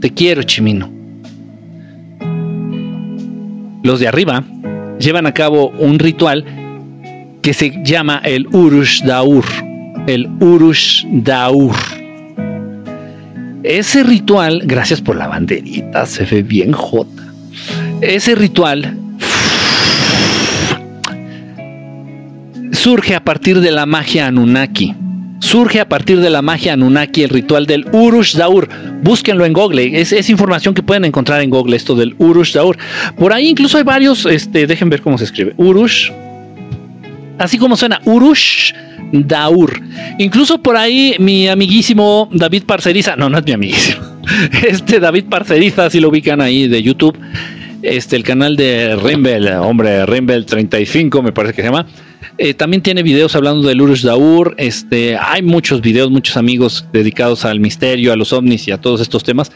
[0.00, 0.90] Te quiero, Chimino.
[3.82, 4.44] Los de arriba
[4.98, 6.44] llevan a cabo un ritual
[7.42, 9.44] que se llama el Urush Daur.
[10.06, 11.76] El Urush Daur.
[13.62, 17.18] Ese ritual, gracias por la banderita, se ve bien jota
[18.00, 18.96] ese ritual
[22.72, 24.94] surge a partir de la magia Anunnaki.
[25.40, 28.68] Surge a partir de la magia Anunnaki el ritual del Urush Daur.
[29.02, 30.00] Búsquenlo en Google.
[30.00, 32.76] Es, información que pueden encontrar en Google, esto del Urush Daur.
[33.16, 35.54] Por ahí incluso hay varios, este, dejen ver cómo se escribe.
[35.56, 36.10] Urush.
[37.38, 38.72] Así como suena, Urush
[39.12, 39.80] Daur.
[40.18, 44.02] Incluso por ahí mi amiguísimo David Parceriza, no, no es mi amiguísimo.
[44.68, 47.16] Este David Parceriza, si lo ubican ahí de YouTube
[47.82, 51.86] este, el canal de Rimbel, hombre, Rimbel 35 me parece que se llama.
[52.38, 54.54] Eh, también tiene videos hablando del Urush Daur.
[54.58, 59.00] Este, hay muchos videos, muchos amigos dedicados al misterio, a los ovnis y a todos
[59.00, 59.50] estos temas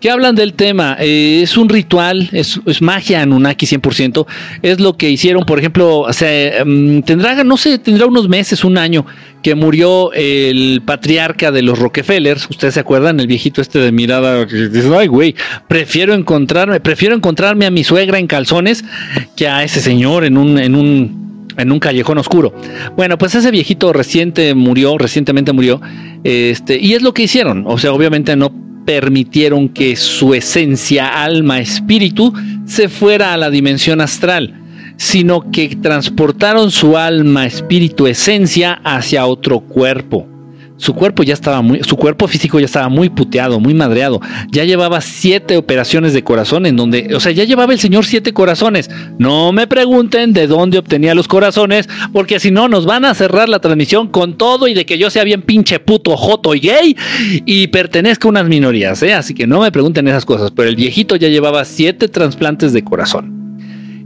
[0.00, 0.96] que hablan del tema.
[1.00, 4.26] Eh, es un ritual, es, magia Anunnaki 100%.
[4.62, 8.64] Es lo que hicieron, por ejemplo, o sea, em, tendrá, no sé, tendrá unos meses,
[8.64, 9.06] un año,
[9.42, 12.48] que murió el patriarca de los Rockefellers.
[12.50, 15.34] Ustedes se acuerdan, el viejito este de mirada dice, ay, güey,
[15.68, 18.84] prefiero encontrarme, prefiero encontrarme a mi suegra en calzones
[19.36, 21.25] que a ese señor en un, en un
[21.56, 22.54] en un callejón oscuro.
[22.96, 25.80] Bueno, pues ese viejito reciente murió, recientemente murió,
[26.24, 27.64] este, y es lo que hicieron.
[27.66, 28.52] O sea, obviamente no
[28.84, 32.32] permitieron que su esencia, alma, espíritu
[32.66, 34.54] se fuera a la dimensión astral,
[34.96, 40.35] sino que transportaron su alma, espíritu, esencia hacia otro cuerpo.
[40.78, 44.20] Su cuerpo ya estaba muy, su cuerpo físico ya estaba muy puteado, muy madreado.
[44.50, 48.32] Ya llevaba siete operaciones de corazón en donde, o sea, ya llevaba el señor siete
[48.32, 48.90] corazones.
[49.18, 53.48] No me pregunten de dónde obtenía los corazones, porque si no nos van a cerrar
[53.48, 56.96] la transmisión con todo y de que yo sea bien pinche puto, joto y gay
[57.46, 59.14] y pertenezca a unas minorías, ¿eh?
[59.14, 60.50] Así que no me pregunten esas cosas.
[60.50, 63.36] Pero el viejito ya llevaba siete trasplantes de corazón.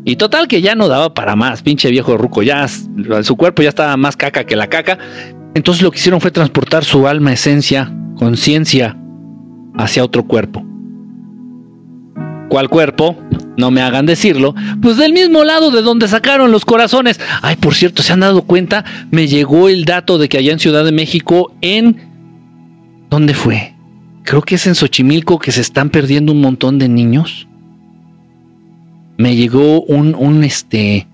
[0.04, 3.68] Y total que ya no daba para más, pinche viejo ruco, ya su cuerpo ya
[3.68, 4.98] estaba más caca que la caca,
[5.54, 8.96] entonces lo que hicieron fue transportar su alma, esencia, conciencia
[9.76, 10.64] hacia otro cuerpo.
[12.48, 13.16] ¿Cuál cuerpo?
[13.56, 14.54] No me hagan decirlo.
[14.82, 17.20] Pues del mismo lado de donde sacaron los corazones.
[17.42, 18.84] Ay, por cierto, ¿se han dado cuenta?
[19.10, 22.08] Me llegó el dato de que allá en Ciudad de México, en...
[23.08, 23.74] ¿Dónde fue?
[24.24, 27.46] Creo que es en Xochimilco que se están perdiendo un montón de niños.
[29.16, 31.06] Me llegó un, un este,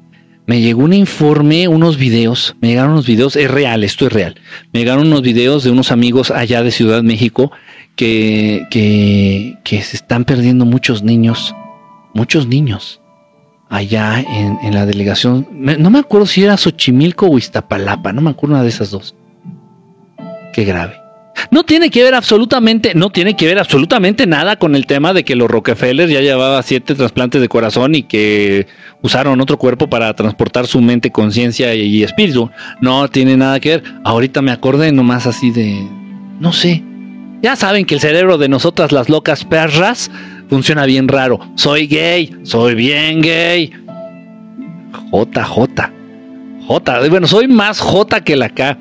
[0.46, 4.36] me llegó un informe, unos videos, me llegaron unos videos, es real, esto es real.
[4.72, 7.50] Me llegaron unos videos de unos amigos allá de Ciudad México
[7.96, 11.54] que, que, que se están perdiendo muchos niños,
[12.14, 13.00] muchos niños.
[13.68, 15.48] allá en, la delegación.
[15.52, 19.14] no me acuerdo si era Xochimilco o Iztapalapa, no me acuerdo una de esas dos.
[20.52, 21.05] Qué grave.
[21.50, 25.24] No tiene que ver absolutamente, no tiene que ver absolutamente nada con el tema de
[25.24, 28.66] que los Rockefeller ya llevaba siete trasplantes de corazón y que
[29.02, 32.50] usaron otro cuerpo para transportar su mente, conciencia y espíritu.
[32.80, 33.84] No tiene nada que ver.
[34.04, 35.86] Ahorita me acordé nomás así de,
[36.40, 36.82] no sé.
[37.42, 40.10] Ya saben que el cerebro de nosotras las locas perras
[40.48, 41.38] funciona bien raro.
[41.54, 43.72] Soy gay, soy bien gay.
[45.12, 46.05] JJ.
[46.66, 47.08] J.
[47.08, 48.76] Bueno, soy más J que la K.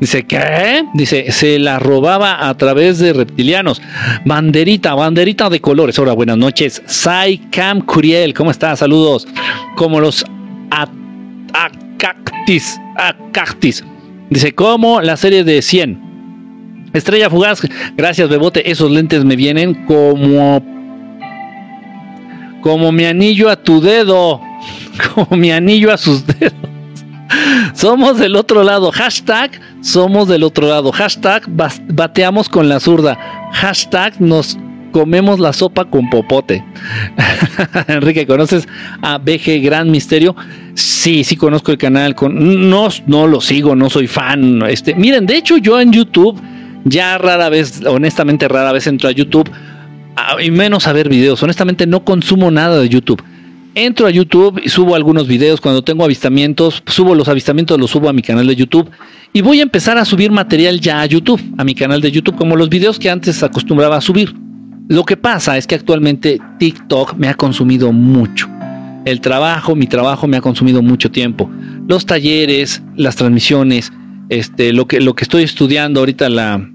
[0.00, 0.84] Dice, ¿qué?
[0.94, 3.80] Dice, se la robaba a través de reptilianos.
[4.24, 5.98] Banderita, banderita de colores.
[5.98, 6.82] Hola, buenas noches.
[6.86, 8.80] Sai Cam Curiel, ¿cómo estás?
[8.80, 9.26] Saludos.
[9.76, 10.24] Como los
[11.52, 13.84] acactis, acactis.
[14.28, 16.90] Dice, como la serie de 100.
[16.92, 17.62] Estrella Fugaz,
[17.96, 20.62] gracias Bebote, esos lentes me vienen como
[22.60, 24.40] como mi anillo a tu dedo,
[25.14, 26.71] como mi anillo a sus dedos.
[27.74, 28.92] Somos del otro lado.
[28.92, 30.92] Hashtag somos del otro lado.
[30.92, 31.44] Hashtag
[31.88, 33.18] bateamos con la zurda.
[33.52, 34.58] Hashtag nos
[34.92, 36.64] comemos la sopa con popote.
[37.88, 38.68] Enrique, ¿conoces
[39.00, 40.36] a BG Gran Misterio?
[40.74, 42.14] Sí, sí conozco el canal.
[42.14, 44.62] Con, no, no lo sigo, no soy fan.
[44.68, 46.40] Este, miren, de hecho yo en YouTube
[46.84, 49.50] ya rara vez, honestamente rara vez entro a YouTube
[50.40, 51.42] y menos a ver videos.
[51.42, 53.22] Honestamente no consumo nada de YouTube
[53.74, 55.60] entro a YouTube y subo algunos videos.
[55.60, 58.90] Cuando tengo avistamientos, subo los avistamientos, los subo a mi canal de YouTube.
[59.32, 62.36] Y voy a empezar a subir material ya a YouTube, a mi canal de YouTube,
[62.36, 64.34] como los videos que antes acostumbraba a subir.
[64.88, 68.48] Lo que pasa es que actualmente TikTok me ha consumido mucho.
[69.04, 71.50] El trabajo, mi trabajo me ha consumido mucho tiempo.
[71.88, 73.92] Los talleres, las transmisiones,
[74.28, 76.68] este, lo que, lo que estoy estudiando ahorita, la,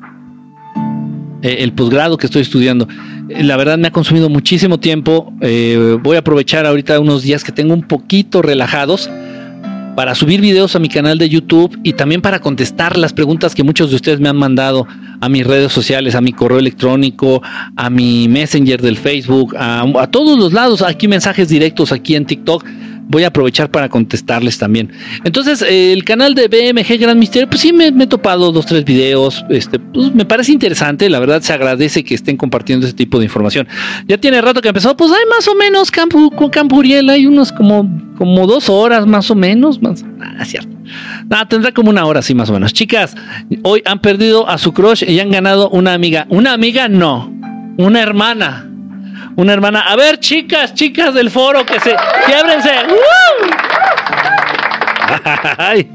[1.42, 2.88] eh, el posgrado que estoy estudiando.
[3.30, 5.34] La verdad me ha consumido muchísimo tiempo.
[5.42, 9.10] Eh, voy a aprovechar ahorita unos días que tengo un poquito relajados
[9.96, 13.64] para subir videos a mi canal de YouTube y también para contestar las preguntas que
[13.64, 14.88] muchos de ustedes me han mandado
[15.20, 17.42] a mis redes sociales, a mi correo electrónico,
[17.76, 22.26] a mi Messenger del Facebook, a, a todos los lados, aquí mensajes directos aquí en
[22.26, 22.64] TikTok
[23.08, 24.92] voy a aprovechar para contestarles también.
[25.24, 29.44] Entonces, el canal de BMG Gran Misterio, pues sí me, he topado dos, tres videos.
[29.50, 31.10] Este, pues me parece interesante.
[31.10, 33.68] La verdad, se agradece que estén compartiendo ese tipo de información.
[34.08, 37.90] Ya tiene rato que empezó, pues hay más o menos Campo, Campuriel, hay unos como,
[38.18, 39.82] como dos horas más o menos.
[39.82, 40.76] Más, nada, cierto.
[41.28, 42.74] Nada, tendrá como una hora, sí, más o menos.
[42.74, 43.16] Chicas,
[43.64, 46.28] hoy han perdido a su crush y han ganado una amiga.
[46.30, 47.34] Una amiga, no.
[47.78, 48.68] Una hermana
[49.38, 49.82] una hermana.
[49.82, 51.96] A ver, chicas, chicas del foro, que se.
[52.26, 52.70] ¡Quiébrense!
[55.58, 55.90] Ay,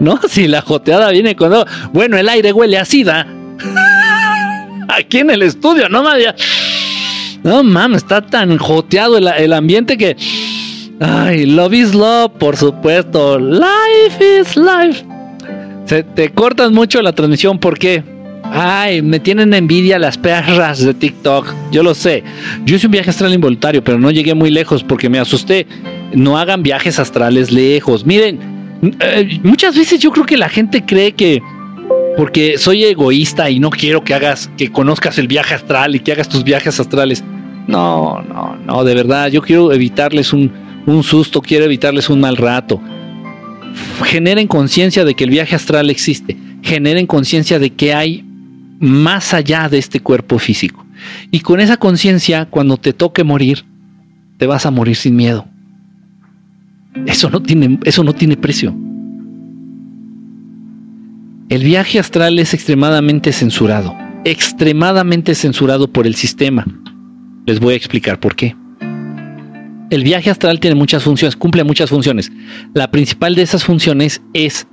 [0.00, 1.66] no, si la joteada viene cuando.
[1.92, 3.26] Bueno, el aire huele a sida.
[4.88, 6.34] Aquí en el estudio, no mames.
[7.44, 10.16] No mames, está tan joteado el, ambiente que.
[11.00, 13.38] Ay, love is love, por supuesto.
[13.38, 15.04] Life is life.
[15.84, 18.02] Se te cortan mucho la transmisión, ¿por qué?
[18.52, 21.54] Ay, me tienen envidia las perras de TikTok.
[21.70, 22.24] Yo lo sé.
[22.64, 25.66] Yo hice un viaje astral involuntario, pero no llegué muy lejos porque me asusté.
[26.14, 28.06] No hagan viajes astrales lejos.
[28.06, 28.38] Miren,
[29.00, 31.42] eh, muchas veces yo creo que la gente cree que
[32.16, 36.12] porque soy egoísta y no quiero que hagas, que conozcas el viaje astral y que
[36.12, 37.22] hagas tus viajes astrales.
[37.68, 40.50] No, no, no, de verdad, yo quiero evitarles un,
[40.86, 42.80] un susto, quiero evitarles un mal rato.
[44.04, 46.36] Generen conciencia de que el viaje astral existe.
[46.62, 48.24] Generen conciencia de que hay
[48.80, 50.84] más allá de este cuerpo físico.
[51.30, 53.64] Y con esa conciencia, cuando te toque morir,
[54.36, 55.46] te vas a morir sin miedo.
[57.06, 58.74] Eso no tiene, eso no tiene precio.
[61.48, 66.66] El viaje astral es extremadamente censurado, extremadamente censurado por el sistema.
[67.46, 68.54] Les voy a explicar por qué.
[69.90, 72.30] El viaje astral tiene muchas funciones, cumple muchas funciones.
[72.74, 74.66] La principal de esas funciones es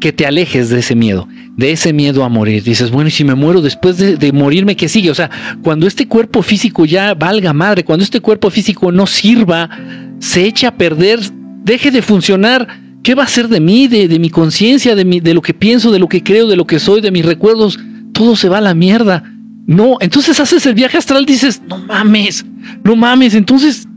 [0.00, 2.62] que te alejes de ese miedo, de ese miedo a morir.
[2.62, 5.10] Dices, bueno, y si me muero después de, morirme, ¿qué sigue?
[5.10, 5.30] O sea,
[5.62, 9.70] cuando este cuerpo físico ya valga madre, cuando este cuerpo físico no sirva,
[10.18, 11.20] se echa a perder,
[11.64, 12.68] deje de funcionar,
[13.02, 15.98] ¿qué va a ser de mí, de, mi conciencia, de, de lo que pienso, de
[15.98, 17.78] lo que creo, de lo que soy, de mis recuerdos?
[18.12, 19.24] Todo se va a la mierda.
[19.66, 22.44] No, entonces haces el viaje astral, dices, no mames,
[22.84, 23.88] no mames, entonces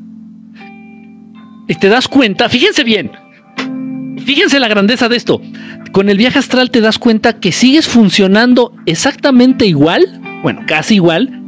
[1.80, 3.12] te das cuenta, fíjense bien,
[4.20, 5.42] fíjense la grandeza de esto
[5.92, 11.42] con el viaje astral te das cuenta que sigues funcionando exactamente igual, bueno, casi igual,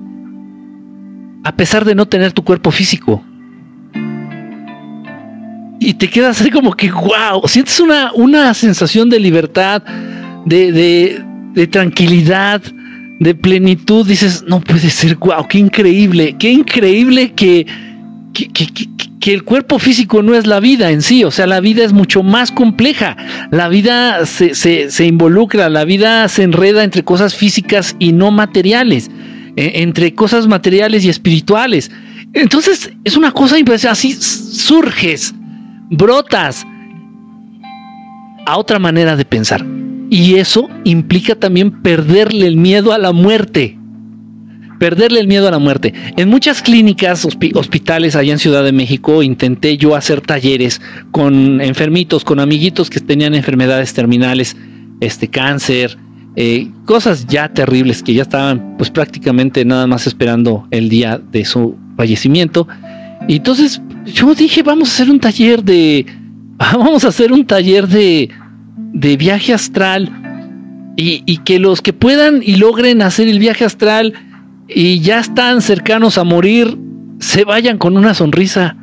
[1.43, 3.23] a pesar de no tener tu cuerpo físico.
[5.79, 9.81] Y te quedas así como que, wow, sientes una, una sensación de libertad,
[10.45, 10.71] de,
[11.53, 12.61] de, tranquilidad,
[13.19, 14.05] de plenitud.
[14.05, 17.65] Dices, no puede ser, wow, qué increíble, qué increíble que
[18.33, 18.47] que,
[19.27, 22.23] el cuerpo físico no es la vida en sí, o sea, la vida es mucho
[22.23, 23.15] más compleja,
[23.51, 29.11] la vida se, involucra, la vida se enreda entre cosas físicas y no materiales,
[29.55, 31.91] e, entre cosas materiales y espirituales.
[32.33, 35.35] Entonces es una cosa impresionante, así surges,
[35.91, 36.65] brotas
[38.45, 39.63] a otra manera de pensar.
[40.09, 43.77] Y eso implica también perderle el miedo a la muerte
[44.81, 45.93] perderle el miedo a la muerte.
[46.17, 52.23] En muchas clínicas, hospitales allá en Ciudad de México, intenté yo hacer talleres con enfermitos,
[52.23, 54.57] con amiguitos que tenían enfermedades terminales,
[54.99, 55.99] este cáncer,
[56.35, 61.45] eh, cosas ya terribles que ya estaban pues prácticamente nada más esperando el día de
[61.45, 62.67] su fallecimiento.
[63.27, 66.07] Y entonces yo dije, vamos a hacer un taller de,
[66.57, 68.31] vamos a hacer un taller de,
[68.93, 70.09] de viaje astral
[70.97, 74.15] y, y que los que puedan y logren hacer el viaje astral,
[74.73, 76.77] y ya están cercanos a morir,
[77.19, 78.75] se vayan con una sonrisa,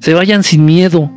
[0.00, 1.10] se vayan sin miedo,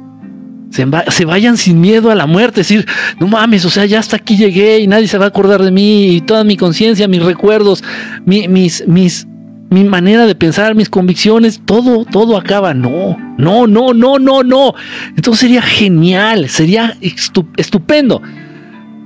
[0.70, 2.86] se, vayan sin miedo a la muerte, decir,
[3.20, 5.72] no mames, o sea, ya hasta aquí llegué y nadie se va a acordar de
[5.72, 7.84] mí, y toda mi conciencia, mis recuerdos,
[8.26, 9.26] mi, mis, mis,
[9.70, 12.74] mi manera de pensar, mis convicciones, todo, todo acaba.
[12.74, 14.74] No, no, no, no, no, no.
[15.16, 16.98] Entonces sería genial, sería
[17.58, 18.22] estupendo.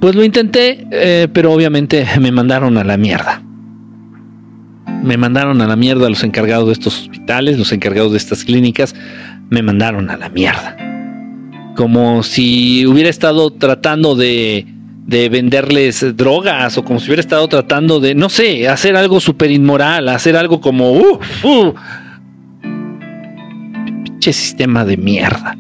[0.02, 3.43] Pues lo intenté, eh, pero obviamente me mandaron a la mierda
[5.03, 8.95] me mandaron a la mierda los encargados de estos hospitales, los encargados de estas clínicas,
[9.49, 10.75] me mandaron a la mierda.
[11.75, 14.65] Como si hubiera estado tratando de,
[15.05, 19.51] de venderles drogas o como si hubiera estado tratando de, no sé, hacer algo súper
[19.51, 21.73] inmoral, hacer algo como, uh, uh,
[24.05, 25.55] pinche sistema de mierda.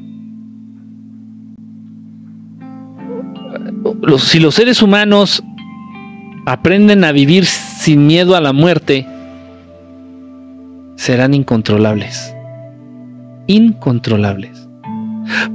[4.17, 5.43] si los seres humanos
[6.45, 9.05] aprenden a vivir sin miedo a la muerte,
[10.99, 12.35] serán incontrolables.
[13.47, 14.67] Incontrolables.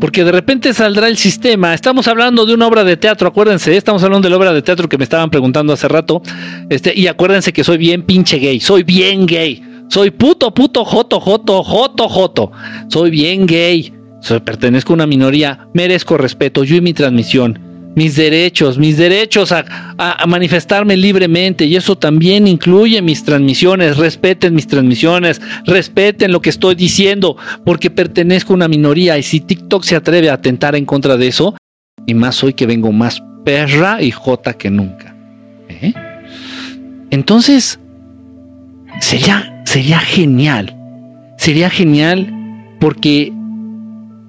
[0.01, 1.75] Porque de repente saldrá el sistema.
[1.75, 4.89] Estamos hablando de una obra de teatro, acuérdense, estamos hablando de la obra de teatro
[4.89, 6.23] que me estaban preguntando hace rato.
[6.71, 9.63] Este, y acuérdense que soy bien pinche gay, soy bien gay.
[9.89, 12.53] Soy puto, puto, joto, joto, joto, joto.
[12.89, 13.93] Soy bien gay.
[14.21, 19.53] Soy, pertenezco a una minoría, merezco respeto, yo y mi transmisión mis derechos, mis derechos
[19.53, 19.65] a,
[20.27, 26.75] manifestarme libremente y eso también incluye mis transmisiones, respeten mis transmisiones, respeten lo que estoy
[26.75, 31.17] diciendo porque pertenezco a una minoría y si TikTok se atreve a atentar en contra
[31.17, 31.57] de eso,
[32.07, 35.15] y más hoy que vengo más perra y jota que nunca.
[35.69, 35.95] ¿eh?
[37.11, 37.79] Entonces,
[39.01, 40.77] sería, sería genial,
[41.39, 42.31] sería genial
[42.81, 43.33] porque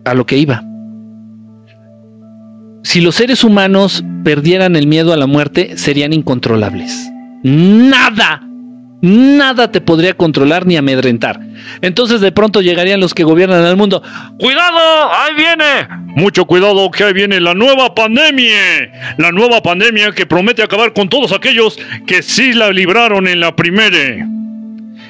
[0.06, 0.65] a lo que iba
[2.86, 7.10] si los seres humanos perdieran el miedo a la muerte, serían incontrolables.
[7.42, 8.44] Nada,
[9.02, 11.40] nada te podría controlar ni amedrentar.
[11.82, 14.04] Entonces de pronto llegarían los que gobiernan el mundo.
[14.38, 15.12] ¡Cuidado!
[15.12, 15.88] ¡Ahí viene!
[16.16, 19.16] Mucho cuidado que ahí viene la nueva pandemia.
[19.18, 23.56] La nueva pandemia que promete acabar con todos aquellos que sí la libraron en la
[23.56, 24.28] primera.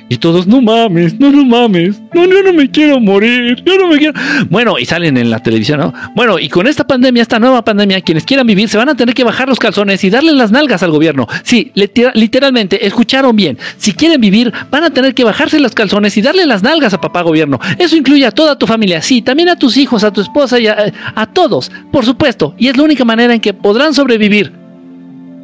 [0.08, 3.88] Y todos, no mames, no, no mames, no, yo no me quiero morir, yo no
[3.88, 4.14] me quiero.
[4.52, 5.94] Bueno, y salen en la televisión, ¿no?
[6.16, 9.16] Bueno, y con esta pandemia, esta nueva pandemia, quienes quieran vivir se van a tener
[9.16, 11.28] que bajar los calzones y darle las nalgas al gobierno.
[11.44, 13.58] Sí, literalmente, escucharon bien.
[13.78, 17.02] Si quieren vivir, van a tener que bajarse los calzones y darle las nalgas a
[17.02, 17.60] papá gobierno.
[17.80, 20.68] Eso incluye a toda tu familia, sí, también a tus hijos, a tu esposa y
[20.68, 22.54] a, a todos, por supuesto.
[22.60, 24.52] Y es la única manera en que podrán sobrevivir.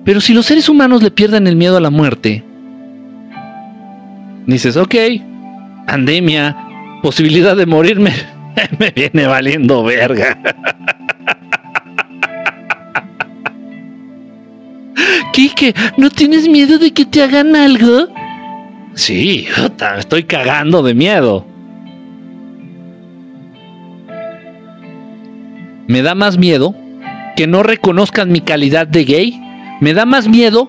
[0.06, 2.44] Pero si los seres humanos le pierden el miedo a la muerte,
[4.52, 4.96] dices, ok,
[5.88, 6.56] pandemia,
[7.02, 8.12] posibilidad de morirme,
[8.80, 10.38] me viene valiendo verga.
[15.34, 18.08] Kike, ¿no tienes miedo de que te hagan algo?
[18.94, 19.48] Sí,
[19.98, 21.46] estoy cagando de miedo.
[25.88, 26.76] Me da más miedo
[27.38, 29.42] que no reconozcan mi calidad de gay.
[29.80, 30.68] Me da más miedo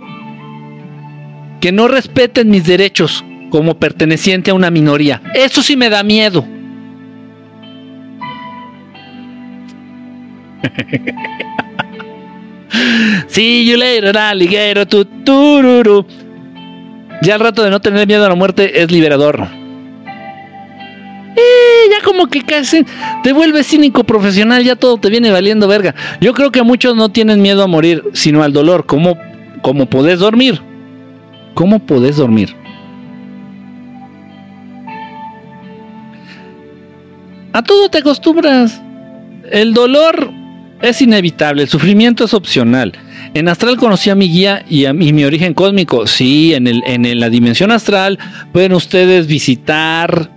[1.61, 5.21] que no respeten mis derechos como perteneciente a una minoría.
[5.35, 6.43] Eso sí me da miedo.
[13.29, 15.05] See you later, alligator, tu.
[17.21, 19.47] Ya el rato de no tener miedo a la muerte es liberador.
[21.91, 22.87] Ya como que casi
[23.23, 25.95] te vuelves cínico profesional, ya todo te viene valiendo verga.
[26.23, 28.87] Yo creo que muchos no tienen miedo a morir, sino al dolor.
[28.87, 29.19] ¿Cómo,
[29.61, 30.59] cómo podés dormir?
[31.53, 32.62] ¿Cómo podés dormir?
[37.53, 38.81] A todo te acostumbras.
[39.51, 40.31] El dolor
[40.81, 42.93] es inevitable, el sufrimiento es opcional.
[43.35, 46.07] En astral conocí a mi guía y a mi, origen cósmico.
[46.07, 48.19] Sí, en, la dimensión astral
[48.53, 50.31] pueden ustedes visitar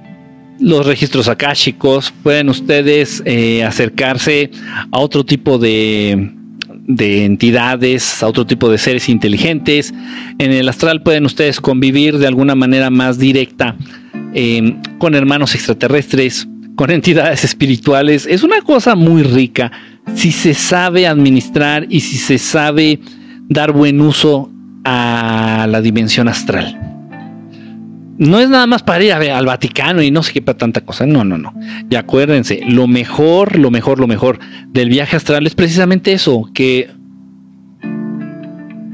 [0.59, 4.51] los registros akáshicos, pueden ustedes eh, acercarse
[4.91, 6.31] a otro tipo de,
[6.87, 9.93] de entidades, a otro tipo de seres inteligentes.
[10.37, 13.75] En el astral pueden ustedes convivir de alguna manera más directa
[14.33, 18.25] eh, con hermanos extraterrestres, con entidades espirituales.
[18.25, 19.71] Es una cosa muy rica
[20.13, 22.99] si se sabe administrar y si se sabe
[23.47, 24.51] dar buen uso
[24.83, 26.79] a la dimensión astral.
[28.17, 31.05] No es nada más para ir al Vaticano y no sé qué para tanta cosa.
[31.05, 31.53] No, no, no.
[31.89, 36.89] Y acuérdense, lo mejor, lo mejor, lo mejor del viaje astral es precisamente eso, que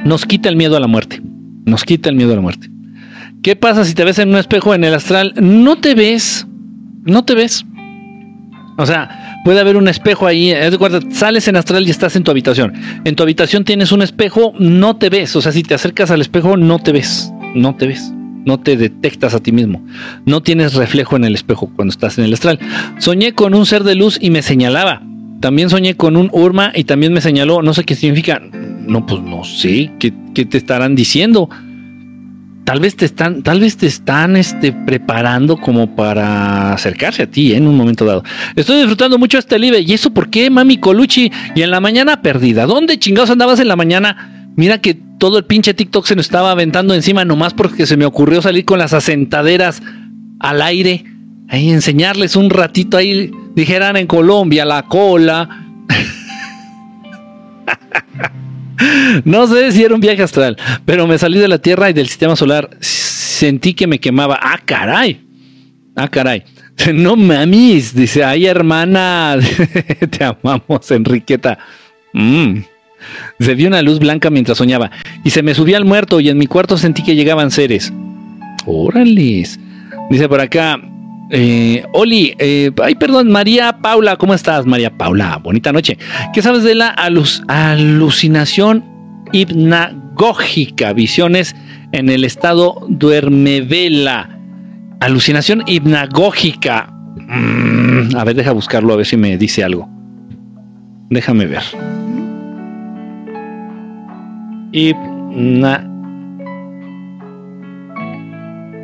[0.04, 1.22] nos quita el miedo a la muerte.
[1.66, 2.70] Nos quita el miedo a la muerte.
[3.44, 5.34] ¿Qué pasa si te ves en un espejo en el astral?
[5.40, 6.48] No te ves.
[7.06, 7.66] No te ves.
[8.78, 10.54] O sea, puede haber un espejo ahí.
[11.12, 12.74] sales en astral y estás en tu habitación.
[13.06, 15.36] En tu habitación tienes un espejo, no te ves.
[15.36, 17.32] O sea, si te acercas al espejo, no te ves.
[17.54, 18.12] No te ves.
[18.46, 19.86] No te detectas a ti mismo.
[20.26, 22.60] No tienes reflejo en el espejo cuando estás en el astral.
[22.98, 25.04] Soñé con un ser de luz y me señalaba.
[25.42, 27.62] También soñé con un Urma y también me señaló.
[27.62, 28.42] No sé qué significa.
[28.88, 29.92] No, pues no sé.
[30.00, 31.50] ¿Qué, qué te estarán diciendo?
[32.64, 37.54] Tal vez te están, tal vez te están este, preparando como para acercarse a ti
[37.54, 37.58] ¿eh?
[37.58, 38.24] en un momento dado.
[38.56, 39.82] Estoy disfrutando mucho este live.
[39.82, 41.32] ¿Y eso por qué, mami Colucci?
[41.56, 42.66] Y en la mañana perdida.
[42.66, 44.50] ¿Dónde chingados andabas en la mañana?
[44.56, 48.06] Mira que todo el pinche TikTok se nos estaba aventando encima nomás porque se me
[48.06, 49.82] ocurrió salir con las asentaderas
[50.40, 51.06] al aire.
[51.50, 55.68] Ahí enseñarles un ratito ahí, dijeran en Colombia, la cola.
[59.26, 62.08] No sé si era un viaje astral, pero me salí de la Tierra y del
[62.08, 62.70] sistema solar.
[62.80, 64.40] Sentí que me quemaba.
[64.42, 65.22] Ah, caray.
[65.96, 66.44] Ah, caray.
[66.94, 69.38] No mamis, dice, ay hermana,
[70.10, 71.60] te amamos, Enriqueta.
[72.14, 72.60] Mm.
[73.40, 74.92] Se vio una luz blanca mientras soñaba
[75.24, 77.92] y se me subía al muerto y en mi cuarto sentí que llegaban seres.
[78.66, 79.60] Órales.
[80.10, 80.80] Dice por acá,
[81.32, 85.38] eh, Oli, eh, ay, perdón, María Paula, ¿cómo estás, María Paula?
[85.38, 85.98] Bonita noche.
[86.34, 86.90] ¿Qué sabes de la
[87.48, 88.84] alucinación
[89.32, 90.94] hipnagógica?
[90.94, 91.56] Visiones
[91.94, 94.38] en el estado duermevela.
[95.00, 96.94] Alucinación hipnagógica.
[97.16, 99.90] Mm, a ver, deja buscarlo a ver si me dice algo.
[101.10, 101.64] Déjame ver.
[104.74, 105.92] Hipna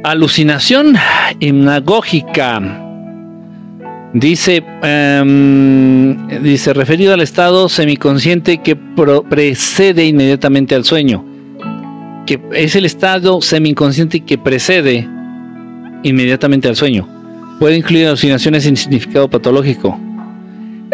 [0.07, 0.95] Alucinación
[1.41, 2.61] hipnagógica.
[4.13, 11.25] Dice, em, dice, referido al estado semiconsciente que precede inmediatamente al sueño.
[12.25, 15.05] Que es el estado semiconsciente que precede
[16.03, 17.05] inmediatamente al sueño.
[17.59, 19.99] Puede incluir alucinaciones sin significado patológico.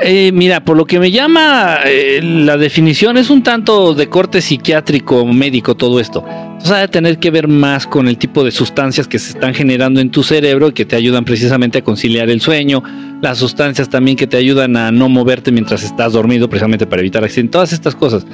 [0.01, 4.41] Eh, mira, por lo que me llama eh, la definición es un tanto de corte
[4.41, 6.26] psiquiátrico, médico, todo esto.
[6.64, 9.53] Entonces va a tener que ver más con el tipo de sustancias que se están
[9.53, 12.82] generando en tu cerebro y que te ayudan precisamente a conciliar el sueño,
[13.22, 17.22] las sustancias también que te ayudan a no moverte mientras estás dormido, precisamente para evitar
[17.22, 18.26] accidentes, todas estas cosas.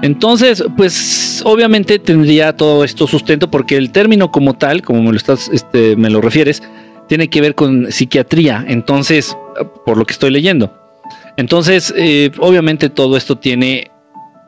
[0.00, 5.18] Entonces, pues obviamente tendría todo esto sustento porque el término como tal, como me lo
[5.18, 6.62] estás, este, me lo refieres,
[7.06, 8.64] tiene que ver con psiquiatría.
[8.66, 9.36] Entonces,
[9.84, 10.72] por lo que estoy leyendo.
[11.36, 13.90] Entonces, eh, obviamente todo esto tiene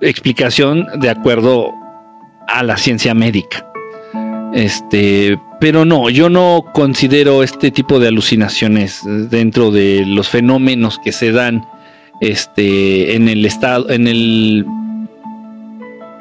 [0.01, 1.71] explicación de acuerdo
[2.49, 3.67] a la ciencia médica.
[4.55, 11.13] Este, pero no, yo no considero este tipo de alucinaciones dentro de los fenómenos que
[11.13, 11.67] se dan
[12.21, 14.65] este, en el estado, en el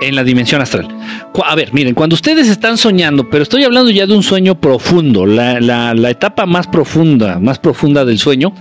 [0.02, 0.88] en la dimensión astral.
[1.46, 5.26] A ver, miren, cuando ustedes están soñando, pero estoy hablando ya de un sueño profundo,
[5.26, 8.54] la, la etapa más profunda, más profunda del sueño,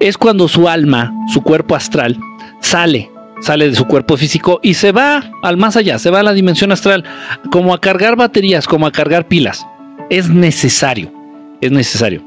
[0.00, 2.18] es cuando su alma, su cuerpo astral,
[2.60, 3.10] sale,
[3.44, 6.32] sale de su cuerpo físico y se va al más allá, se va a la
[6.32, 7.04] dimensión astral,
[7.50, 9.66] como a cargar baterías, como a cargar pilas.
[10.10, 11.12] Es necesario,
[11.60, 12.22] es necesario.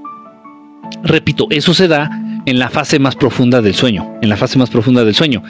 [1.04, 2.10] Repito, eso se da
[2.46, 5.44] en la fase más profunda del sueño, en la fase más profunda del sueño.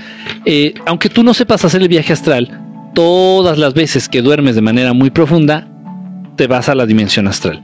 [0.46, 2.62] Eh, aunque tú no sepas hacer el viaje astral,
[2.94, 5.68] todas las veces que duermes de manera muy profunda,
[6.36, 7.64] te vas a la dimensión astral.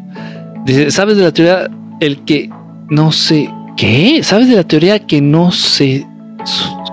[0.66, 1.70] Dice, ¿sabes de la teoría?
[2.00, 2.50] El que
[2.90, 4.22] no sé ¿Qué?
[4.24, 6.06] ¿Sabes de la teoría que no se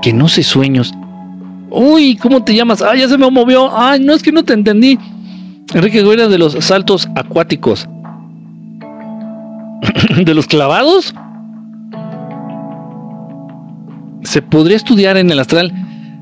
[0.01, 0.95] que no se sueños?
[1.71, 2.83] Uy, ¿cómo te llamas?
[2.83, 3.71] Ah, ya se me movió.
[3.77, 4.99] Ay, no es que no te entendí.
[5.73, 7.89] Enrique Guerra de los saltos acuáticos.
[10.25, 11.15] ¿De los clavados?
[14.23, 15.73] ¿Se podría estudiar en el astral?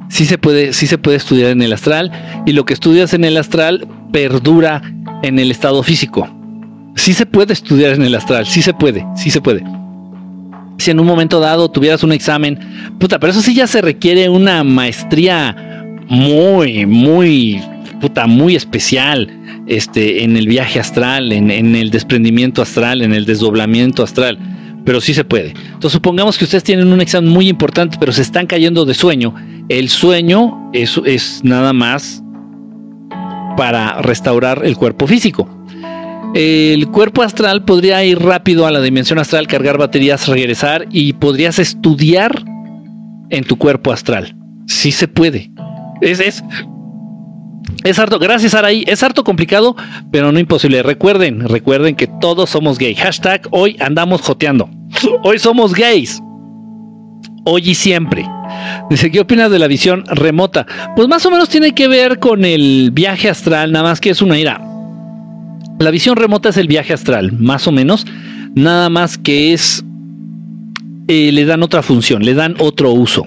[0.09, 2.13] Sí se puede, sí se puede estudiar en el astral.
[2.47, 4.83] Y lo que estudias en el astral perdura
[5.23, 6.29] en el estado físico.
[6.95, 9.63] Sí se puede estudiar en el astral, sí se puede, sí se puede
[10.79, 12.59] si en un momento dado tuvieras un examen,
[12.99, 15.55] puta, pero eso sí ya se requiere una maestría
[16.09, 17.61] muy, muy,
[18.01, 19.35] puta, muy especial.
[19.67, 24.39] este, en el viaje astral, en, el desprendimiento astral, en el desdoblamiento astral
[24.85, 25.51] pero sí se puede.
[25.51, 29.35] Entonces supongamos que ustedes tienen un examen muy importante, pero se están cayendo de sueño.
[29.69, 32.23] El sueño es, es nada más
[33.59, 35.58] para restaurar el cuerpo físico.
[36.41, 41.59] El cuerpo astral podría ir rápido a la dimensión astral, cargar baterías, regresar y podrías
[41.59, 42.45] estudiar
[43.31, 44.37] en tu cuerpo astral.
[44.69, 45.51] Sí se puede.
[46.01, 46.45] Es, es,
[47.83, 49.75] es harto, gracias Araí, es harto complicado,
[50.13, 50.81] pero no imposible.
[50.85, 52.95] Recuerden, recuerden que todos somos gay.
[52.95, 54.71] Hashtag hoy andamos joteando.
[55.25, 56.23] Hoy somos gays.
[57.47, 58.25] Hoy y siempre.
[58.89, 60.69] Dice, ¿qué opinas de la visión remota?
[60.95, 64.23] Pues más o menos tiene que ver con el viaje astral, nada más que es
[64.23, 64.69] una ira.
[65.79, 68.07] La visión remota es el viaje astral, más o menos.
[68.55, 69.85] Nada más que es...
[71.07, 73.27] Eh, le dan otra función, le dan otro uso.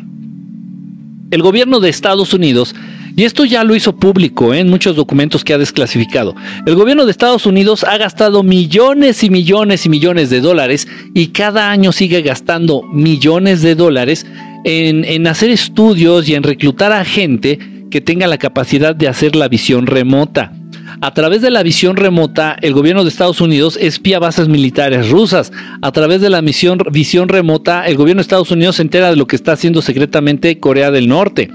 [1.32, 2.76] El gobierno de Estados Unidos
[3.16, 4.60] y esto ya lo hizo público ¿eh?
[4.60, 6.36] en muchos documentos que ha desclasificado.
[6.66, 11.28] El gobierno de Estados Unidos ha gastado millones y millones y millones de dólares y
[11.28, 14.26] cada año sigue gastando millones de dólares
[14.64, 19.36] en, en hacer estudios y en reclutar a gente que tenga la capacidad de hacer
[19.36, 20.54] la visión remota.
[21.00, 25.52] A través de la visión remota, el gobierno de Estados Unidos espía bases militares rusas.
[25.82, 29.16] A través de la misión, visión remota, el gobierno de Estados Unidos se entera de
[29.16, 31.50] lo que está haciendo secretamente Corea del Norte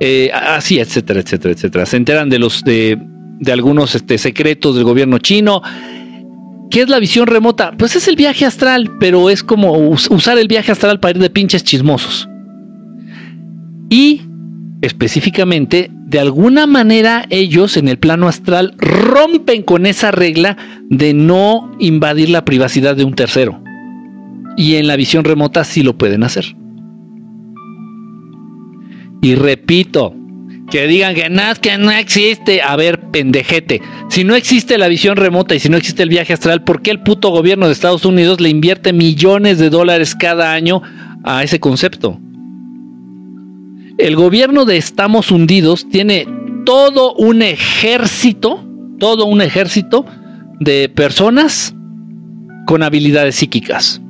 [0.00, 1.86] eh, así, etcétera, etcétera, etcétera.
[1.86, 2.98] Se enteran de los de,
[3.52, 5.62] algunos este, secretos del gobierno chino.
[6.70, 7.72] ¿Qué es la visión remota?
[7.76, 11.28] Pues es el viaje astral, pero es como usar el viaje astral para ir de
[11.28, 12.28] pinches chismosos.
[13.90, 14.22] Y
[14.82, 20.56] específicamente, de alguna manera ellos en el plano astral rompen con esa regla
[20.88, 23.62] de no invadir la privacidad de un tercero.
[24.56, 26.56] Y en la visión remota sí lo pueden hacer.
[29.22, 30.14] Y repito,
[30.70, 32.62] que digan que nada, que no existe.
[32.62, 33.82] A ver, pendejete.
[34.08, 36.90] Si no existe la visión remota y si no existe el viaje astral, ¿por qué
[36.90, 40.80] el puto gobierno de Estados Unidos le invierte millones de dólares cada año
[41.24, 42.18] a ese concepto?
[44.00, 46.26] El gobierno de Estamos Hundidos tiene
[46.64, 48.64] todo un ejército,
[48.98, 50.06] todo un ejército
[50.58, 51.74] de personas
[52.66, 54.00] con habilidades psíquicas.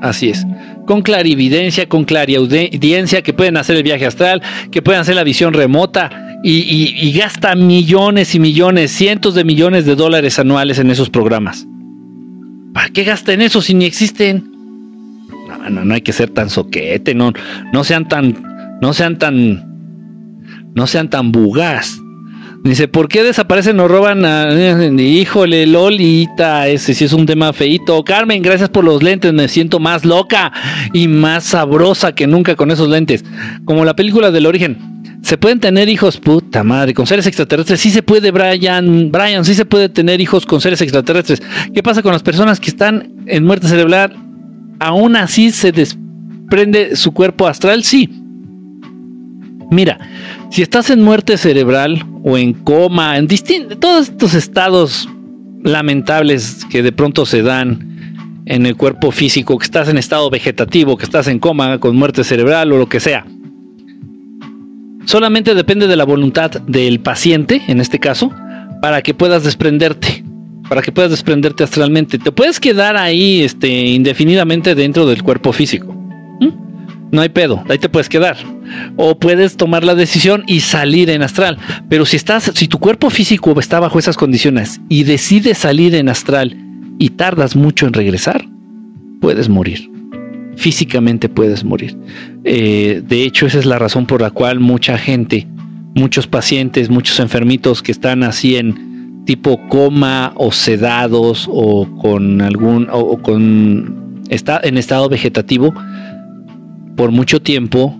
[0.00, 0.44] Así es
[0.86, 5.54] con clarividencia, con clariaudiencia, que pueden hacer el viaje astral, que pueden hacer la visión
[5.54, 6.10] remota
[6.42, 11.66] y, gasta millones y millones, cientos de millones de dólares anuales en esos programas.
[12.74, 14.51] ¿Para qué gastan eso si ni existen?
[15.70, 17.32] No, hay que ser tan soquete, no,
[17.72, 18.42] no sean tan,
[18.80, 19.64] no sean tan,
[20.74, 21.98] no sean tan bugas.
[22.64, 24.48] Dice, ¿por qué desaparecen o roban a...
[25.00, 28.04] Híjole, Lolita, ese sí es un tema feito.
[28.04, 30.52] Carmen, gracias por los lentes, me siento más loca
[30.92, 33.24] y más sabrosa que nunca con esos lentes.
[33.64, 34.78] Como la película del origen.
[35.22, 36.18] ¿Se pueden tener hijos?
[36.18, 37.80] Puta madre, con seres extraterrestres.
[37.80, 39.10] Sí se puede, Brian.
[39.10, 41.42] Brian, sí se puede tener hijos con seres extraterrestres.
[41.74, 44.16] ¿Qué pasa con las personas que están en muerte cerebral?
[44.82, 47.84] ¿Aún así se desprende su cuerpo astral?
[47.84, 48.10] Sí.
[49.70, 49.96] Mira,
[50.50, 53.28] si estás en muerte cerebral o en coma, en
[53.78, 55.08] todos estos estados
[55.62, 60.96] lamentables que de pronto se dan en el cuerpo físico, que estás en estado vegetativo,
[60.96, 63.24] que estás en coma con muerte cerebral o lo que sea,
[65.04, 68.32] solamente depende de la voluntad del paciente, en este caso,
[68.80, 70.21] para que puedas desprenderte,
[70.72, 72.18] para que puedas desprenderte astralmente.
[72.18, 75.94] Te puedes quedar ahí este, indefinidamente dentro del cuerpo físico
[77.12, 78.38] no hay pedo, ahí te puedes quedar.
[78.96, 81.58] O puedes tomar la decisión y salir en astral.
[81.90, 86.08] Pero si estás, si tu cuerpo físico está bajo esas condiciones y decides salir en
[86.08, 86.56] astral
[86.98, 88.48] y tardas mucho en regresar,
[89.20, 89.90] puedes morir.
[90.56, 91.98] Físicamente puedes morir.
[92.44, 95.46] Eh, de hecho, esa es la razón por la cual mucha gente,
[95.94, 98.91] muchos pacientes, muchos enfermitos que están así en
[99.24, 105.74] tipo coma o sedados o con algún o, con está en estado vegetativo
[106.96, 107.98] por mucho tiempo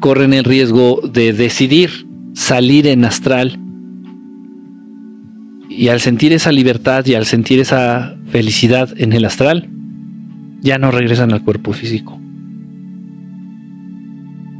[0.00, 3.58] corren el riesgo de decidir salir en astral
[5.68, 9.68] y al sentir esa libertad y al sentir esa felicidad en el astral,
[10.60, 12.18] ya no regresan al cuerpo físico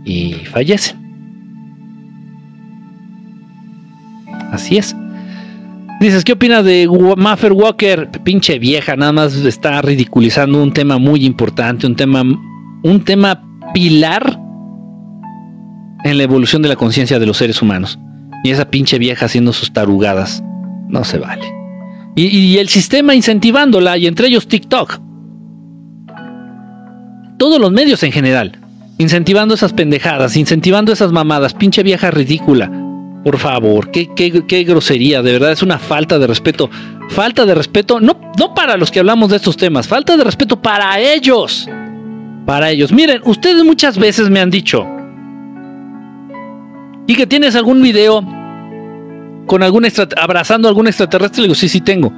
[0.05, 0.97] y fallecen.
[4.53, 4.94] Así es.
[5.99, 6.86] Dices, ¿qué opinas de
[7.16, 8.11] Maffer Walker?
[8.22, 12.22] Pinche vieja, nada más está ridiculizando un tema muy importante, un tema,
[12.82, 13.42] un tema
[13.72, 14.38] pilar
[16.05, 17.99] en la evolución de la conciencia de los seres humanos.
[18.44, 20.42] Y esa pinche vieja haciendo sus tarugadas.
[20.88, 21.44] No se vale.
[22.14, 25.01] Y, el sistema incentivándola, y entre ellos TikTok.
[27.38, 28.59] Todos los medios en general.
[28.99, 31.55] Incentivando esas pendejadas, incentivando esas mamadas.
[31.55, 32.70] Pinche vieja ridícula.
[33.27, 36.70] Por favor, qué, qué, grosería, de verdad es una falta de respeto.
[37.09, 40.62] Falta de respeto, no, no para los que hablamos de estos temas, falta de respeto
[40.62, 41.68] para ellos.
[42.47, 42.93] Para ellos.
[42.93, 44.87] Miren, ustedes muchas veces me han dicho,
[47.09, 48.22] y que tienes algún video
[49.47, 52.12] con algún abrazando a algún extraterrestre, le digo, sí, sí tengo.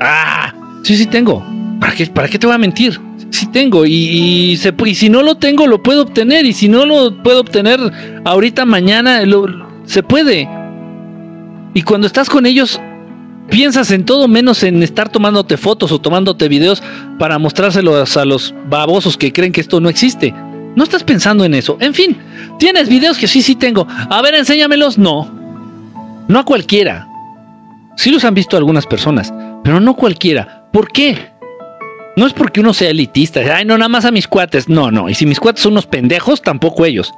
[0.00, 0.54] Ah,
[0.84, 1.44] sí, sí tengo.
[1.80, 3.00] ¿Para qué, para qué te voy a mentir?
[3.30, 3.84] Sí tengo.
[3.84, 6.46] Y, y si no lo tengo, lo puedo obtener.
[6.46, 7.80] Y si no lo puedo obtener
[8.24, 9.20] ahorita, mañana,
[9.84, 10.48] se puede.
[11.74, 12.80] Y cuando estás con ellos,
[13.50, 16.82] piensas en todo menos en estar tomándote fotos o tomándote videos
[17.18, 20.34] para mostrárselos a los babosos que creen que esto no existe.
[20.76, 21.76] No estás pensando en eso.
[21.80, 22.16] En fin,
[22.58, 23.86] tienes videos que sí, sí tengo.
[23.88, 24.98] A ver, enséñamelos.
[24.98, 25.30] No.
[26.26, 27.06] No a cualquiera.
[27.96, 29.32] Sí los han visto algunas personas,
[29.62, 30.64] pero no cualquiera.
[30.72, 31.30] ¿Por qué?
[32.16, 33.40] No es porque uno sea elitista.
[33.54, 34.68] Ay, no, nada más a mis cuates.
[34.68, 35.08] No, no.
[35.08, 37.12] Y si mis cuates son unos pendejos, tampoco ellos.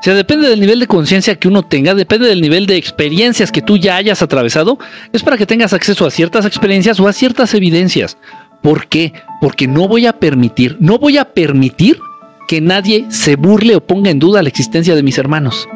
[0.00, 3.50] O sea, depende del nivel de conciencia que uno tenga, depende del nivel de experiencias
[3.50, 4.78] que tú ya hayas atravesado,
[5.12, 8.18] es para que tengas acceso a ciertas experiencias o a ciertas evidencias.
[8.60, 9.12] ¿Por qué?
[9.40, 11.98] Porque no voy a permitir, no voy a permitir
[12.48, 15.66] que nadie se burle o ponga en duda la existencia de mis hermanos.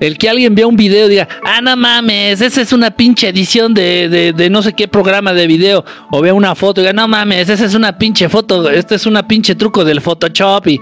[0.00, 3.28] El que alguien vea un video y diga, ah, no mames, esa es una pinche
[3.28, 5.84] edición de, de, no sé qué programa de video.
[6.10, 9.06] O vea una foto y diga, no mames, esa es una pinche foto, este es
[9.06, 10.80] una pinche truco del Photoshop y...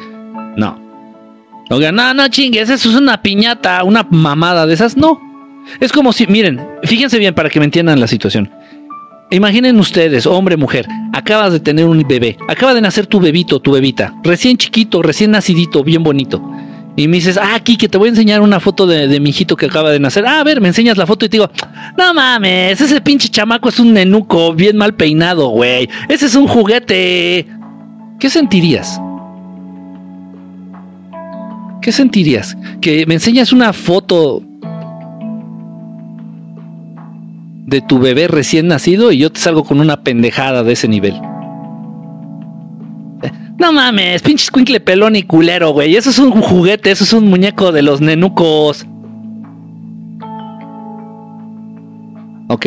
[1.70, 1.76] No.
[1.76, 4.96] O diga, no, no chingues, eso es una piñata, una mamada de esas.
[4.96, 5.18] No.
[5.78, 8.50] Es como si, miren, fíjense bien para que me entiendan la situación.
[9.30, 13.70] Imaginen ustedes, hombre, mujer, acabas de tener un bebé, acaba de nacer tu bebito, tu
[13.70, 16.42] bebita, recién chiquito, recién nacidito, bien bonito.
[16.96, 19.54] Y me dices, ah, aquí que te voy a enseñar una foto de, mi hijito
[19.54, 20.26] que acaba de nacer.
[20.26, 21.48] Ah, a ver, me enseñas la foto y te digo,
[21.96, 25.88] no mames, ese pinche chamaco es un nenuco bien mal peinado, güey.
[26.08, 27.46] Ese es un juguete.
[28.18, 29.00] ¿Qué sentirías?
[31.82, 32.56] ¿Qué sentirías?
[32.80, 34.42] Que me enseñas una foto
[37.66, 41.14] de tu bebé recién nacido y yo te salgo con una pendejada de ese nivel.
[43.58, 45.94] No mames, pinche squinkle pelón y culero, güey.
[45.94, 48.86] Eso es un juguete, eso es un muñeco de los nenucos.
[52.48, 52.66] Ok.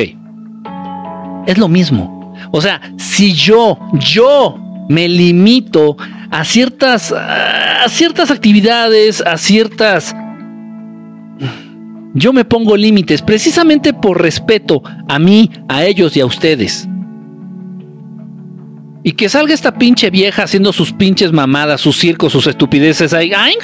[1.48, 2.36] Es lo mismo.
[2.52, 4.56] O sea, si yo, yo
[4.88, 5.98] me limito
[6.34, 10.16] a ciertas, a ciertas actividades, a ciertas
[12.16, 16.88] yo me pongo límites precisamente por respeto a mí, a ellos y a ustedes.
[19.04, 23.32] Y que salga esta pinche vieja haciendo sus pinches mamadas, sus circos, sus estupideces ahí.
[23.36, 23.56] Ay,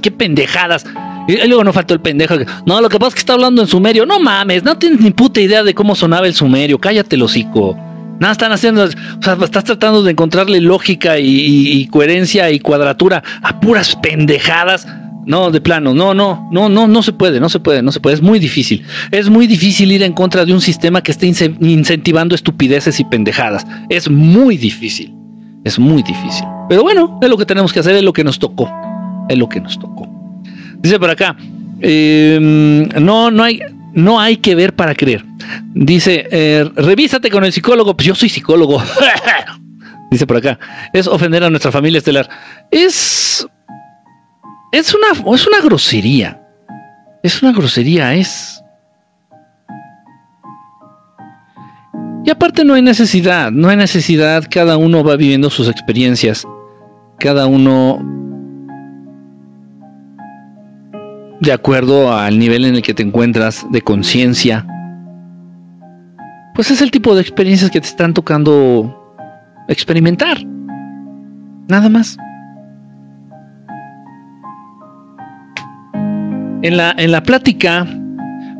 [0.00, 0.84] qué, pendejadas.
[1.28, 2.36] Y luego no faltó el pendejo.
[2.66, 4.06] No, lo que pasa es que está hablando en sumerio.
[4.06, 6.78] No mames, no tienes ni puta idea de cómo sonaba el sumerio.
[6.78, 7.76] Cállate el hocico.
[8.20, 8.84] Nada están haciendo.
[8.84, 14.86] O sea, estás tratando de encontrarle lógica y coherencia y cuadratura a puras pendejadas
[15.26, 18.00] no, de plano, no, no, no, no, no se puede, no se puede, no se
[18.00, 18.82] puede, es muy difícil.
[19.10, 23.66] Es muy difícil ir en contra de un sistema que esté incentivando estupideces y pendejadas.
[23.88, 25.14] Es muy difícil,
[25.64, 26.44] es muy difícil.
[26.68, 28.70] Pero bueno, es lo que tenemos que hacer, es lo que nos tocó,
[29.28, 30.08] es lo que nos tocó.
[30.78, 31.36] Dice por acá,
[31.80, 33.60] em, no, no hay,
[33.92, 35.24] no hay que ver para creer.
[35.74, 38.82] Dice, eh, revísate con el psicólogo, pues yo soy psicólogo.
[40.10, 40.58] Dice por acá,
[40.92, 42.28] es ofender a nuestra familia estelar.
[42.70, 43.46] Es
[44.72, 46.40] es una, es una grosería.
[47.22, 48.62] Es una grosería, es...
[52.24, 56.46] Y aparte no hay necesidad, no hay necesidad, cada uno va viviendo sus experiencias,
[57.18, 57.98] cada uno
[61.40, 64.66] de acuerdo al nivel en el que te encuentras de conciencia.
[66.54, 69.14] Pues es el tipo de experiencias que te están tocando
[69.68, 70.38] experimentar.
[71.68, 72.18] Nada más.
[76.62, 77.86] en la, en la plática,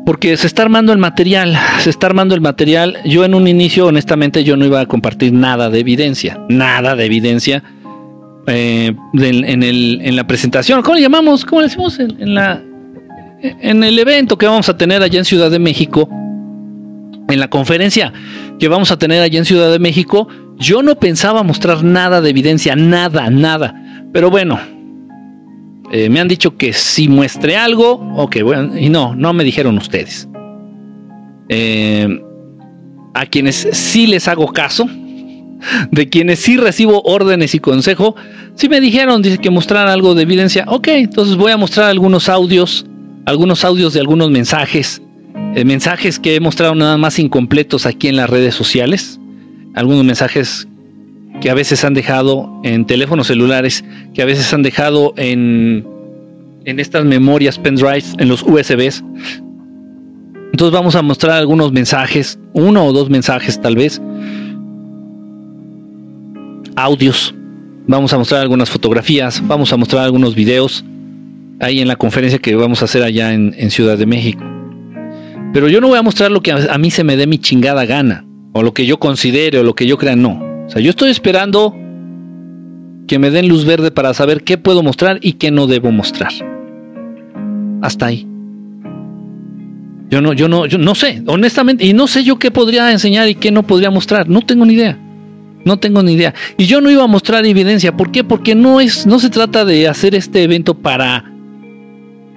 [0.05, 2.97] porque se está armando el material, se está armando el material.
[3.05, 7.05] Yo en un inicio, honestamente, yo no iba a compartir nada de evidencia, nada de
[7.05, 7.63] evidencia
[8.47, 10.81] eh, en, el, en la presentación.
[10.81, 11.45] ¿Cómo le llamamos?
[11.45, 11.99] ¿Cómo le decimos?
[11.99, 12.61] En, la,
[13.41, 16.07] en el evento que vamos a tener allá en Ciudad de México,
[17.27, 18.13] en la conferencia
[18.59, 20.27] que vamos a tener allá en Ciudad de México,
[20.57, 23.73] yo no pensaba mostrar nada de evidencia, nada, nada.
[24.13, 24.59] Pero bueno,
[25.91, 29.77] eh, me han dicho que si muestre algo, ok, bueno, y no, no me dijeron
[29.77, 30.27] ustedes.
[31.49, 32.21] Eh,
[33.13, 34.87] a quienes sí les hago caso,
[35.91, 38.15] de quienes sí recibo órdenes y consejo,
[38.55, 42.85] sí me dijeron, que mostrar algo de evidencia, ok, entonces voy a mostrar algunos audios,
[43.31, 45.01] algunos audios de algunos mensajes,
[45.55, 49.19] eh, mensajes que he mostrado nada más incompletos aquí en las redes sociales,
[49.73, 50.67] algunos mensajes
[51.39, 55.87] que a veces han dejado en teléfonos celulares, que a veces han dejado en,
[56.65, 59.01] en estas memorias pendrives, en los USBs.
[60.51, 64.01] Entonces vamos a mostrar algunos mensajes, uno o dos mensajes tal vez,
[66.75, 67.33] audios,
[67.87, 70.83] vamos a mostrar algunas fotografías, vamos a mostrar algunos videos
[71.61, 74.43] ahí en la conferencia que vamos a hacer allá en, Ciudad de México.
[75.53, 77.85] Pero yo no voy a mostrar lo que a, mí se me dé mi chingada
[77.85, 80.41] gana, o lo que yo considere, o lo que yo crea, no.
[80.65, 81.75] O sea, yo estoy esperando
[83.07, 86.31] que me den luz verde para saber qué puedo mostrar y qué no debo mostrar.
[87.81, 88.27] Hasta ahí.
[90.09, 93.29] Yo no, yo no, yo no sé, honestamente, y no sé yo qué podría enseñar
[93.29, 94.27] y qué no podría mostrar.
[94.27, 94.97] No tengo ni idea.
[95.63, 96.33] No tengo ni idea.
[96.57, 97.95] Y yo no iba a mostrar evidencia.
[97.95, 98.23] ¿Por qué?
[98.23, 101.31] Porque no es, no se trata de hacer este evento para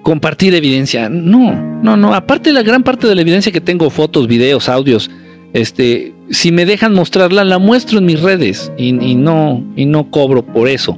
[0.04, 1.08] compartir evidencia.
[1.08, 1.52] No,
[1.82, 2.14] no, no.
[2.14, 5.10] Aparte la gran parte de la evidencia que tengo, fotos, videos, audios,
[5.54, 10.44] este, si me dejan mostrarla, la muestro en mis redes y, no, y no cobro
[10.44, 10.96] por eso.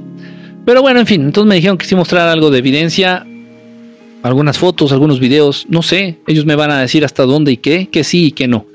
[0.65, 3.25] Pero bueno, en fin, entonces me dijeron que sí mostrar algo de evidencia,
[4.21, 7.87] algunas fotos, algunos videos, no sé, ellos me van a decir hasta dónde y qué,
[7.87, 8.65] que sí y que no.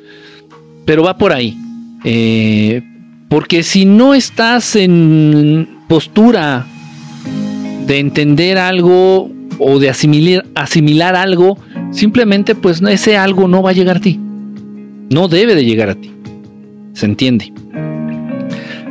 [0.87, 1.57] Pero va por ahí.
[2.05, 2.83] Eh,
[3.29, 6.67] porque si no estás en postura
[7.87, 11.59] de entender algo, o de asimilar, asimilar algo,
[11.91, 14.19] simplemente pues ese algo no va a llegar a ti.
[15.11, 16.11] No debe de llegar a ti.
[16.95, 17.53] ¿Se entiende?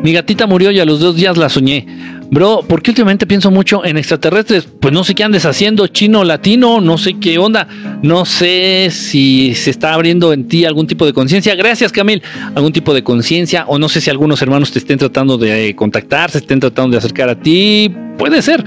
[0.03, 1.85] Mi gatita murió y a los dos días la soñé.
[2.31, 4.65] Bro, ¿por qué últimamente pienso mucho en extraterrestres?
[4.79, 7.67] Pues no sé qué andes haciendo, chino, latino, no sé qué onda.
[8.01, 11.55] No sé si se está abriendo en ti algún tipo de conciencia.
[11.55, 12.23] Gracias, Camil.
[12.55, 13.65] Algún tipo de conciencia.
[13.67, 16.99] O no sé si algunos hermanos te estén tratando de contactar, se estén tratando de
[16.99, 17.93] acercar a ti.
[18.17, 18.63] Puede ser.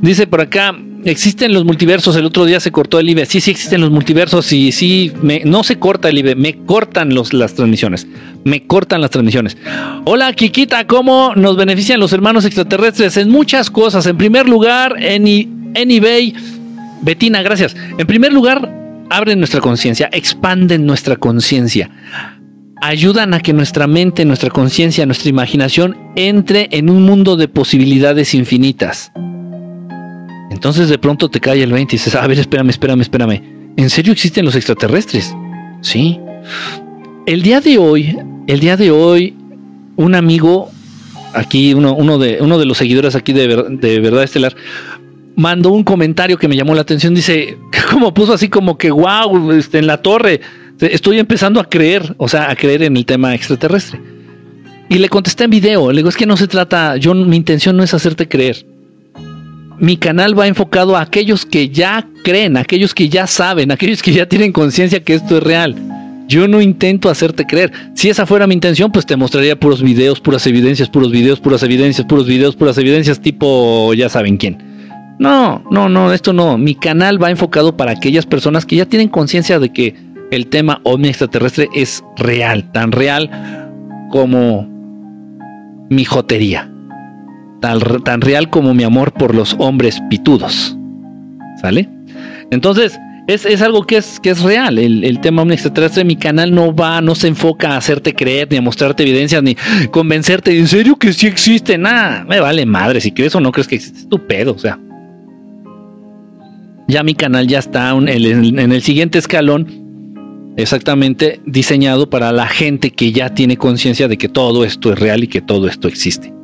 [0.00, 0.74] Dice por acá,
[1.04, 2.16] existen los multiversos.
[2.16, 3.26] El otro día se cortó el IBE.
[3.26, 5.12] Sí, sí existen los multiversos y sí,
[5.44, 8.06] no se corta el IBE, me cortan las transmisiones.
[8.44, 9.56] Me cortan las transmisiones.
[10.04, 13.16] Hola, Kikita, ¿cómo nos benefician los hermanos extraterrestres?
[13.16, 14.06] En muchas cosas.
[14.06, 16.34] En primer lugar, en, en eBay.
[17.02, 17.76] Betina, gracias.
[17.98, 18.72] En primer lugar,
[19.10, 21.90] abren nuestra conciencia, expanden nuestra conciencia.
[22.80, 28.34] Ayudan a que nuestra mente, nuestra conciencia, nuestra imaginación entre en un mundo de posibilidades
[28.34, 29.12] infinitas.
[30.62, 33.42] Entonces de pronto te cae el 20 y dices, a ver, espérame, espérame, espérame.
[33.76, 35.34] ¿En serio existen los extraterrestres?
[35.80, 36.20] Sí.
[37.26, 39.34] El día de hoy, el día de hoy,
[39.96, 40.70] un amigo,
[41.34, 44.54] aquí, uno, uno, de, uno de los seguidores aquí de, de Verdad Estelar,
[45.34, 47.12] mandó un comentario que me llamó la atención.
[47.12, 47.58] Dice,
[47.90, 50.42] como puso así como que, wow, este, en la torre,
[50.78, 54.00] estoy empezando a creer, o sea, a creer en el tema extraterrestre.
[54.88, 57.76] Y le contesté en video, le digo, es que no se trata, yo mi intención
[57.76, 58.64] no es hacerte creer
[59.82, 64.12] mi canal va enfocado a aquellos que ya creen, aquellos que ya saben, aquellos que
[64.12, 65.74] ya tienen conciencia que esto es real.
[66.28, 67.72] Yo no intento hacerte creer.
[67.96, 71.64] Si esa fuera mi intención, pues te mostraría puros videos, puras evidencias, puros videos, puras
[71.64, 74.56] evidencias, puros videos, puras evidencias, tipo ya saben quién.
[75.18, 76.56] No, no, no, esto no.
[76.56, 79.96] Mi canal va enfocado para aquellas personas que ya tienen conciencia de que
[80.30, 83.28] el tema ovni extraterrestre es real, tan real
[84.12, 84.64] como
[85.90, 86.71] mi jotería
[87.62, 90.76] tan, real como mi amor por los hombres pitudos.
[91.60, 91.88] ¿Sale?
[92.50, 92.98] Entonces,
[93.28, 94.78] es, algo que es, que es real.
[94.78, 98.56] El, tema un extraterrestre, mi canal no va, no se enfoca a hacerte creer, ni
[98.56, 99.56] a mostrarte evidencias, ni
[99.90, 100.58] convencerte.
[100.58, 101.78] ¿En serio que sí existe?
[101.78, 103.00] Nada, me vale madre.
[103.00, 104.52] Si crees o no crees que existe, es tu pedo.
[104.52, 104.78] O sea,
[106.88, 109.80] ya mi canal ya está en el siguiente escalón.
[110.54, 115.24] Exactamente diseñado para la gente que ya tiene conciencia de que todo esto es real
[115.24, 116.41] y que todo esto existe.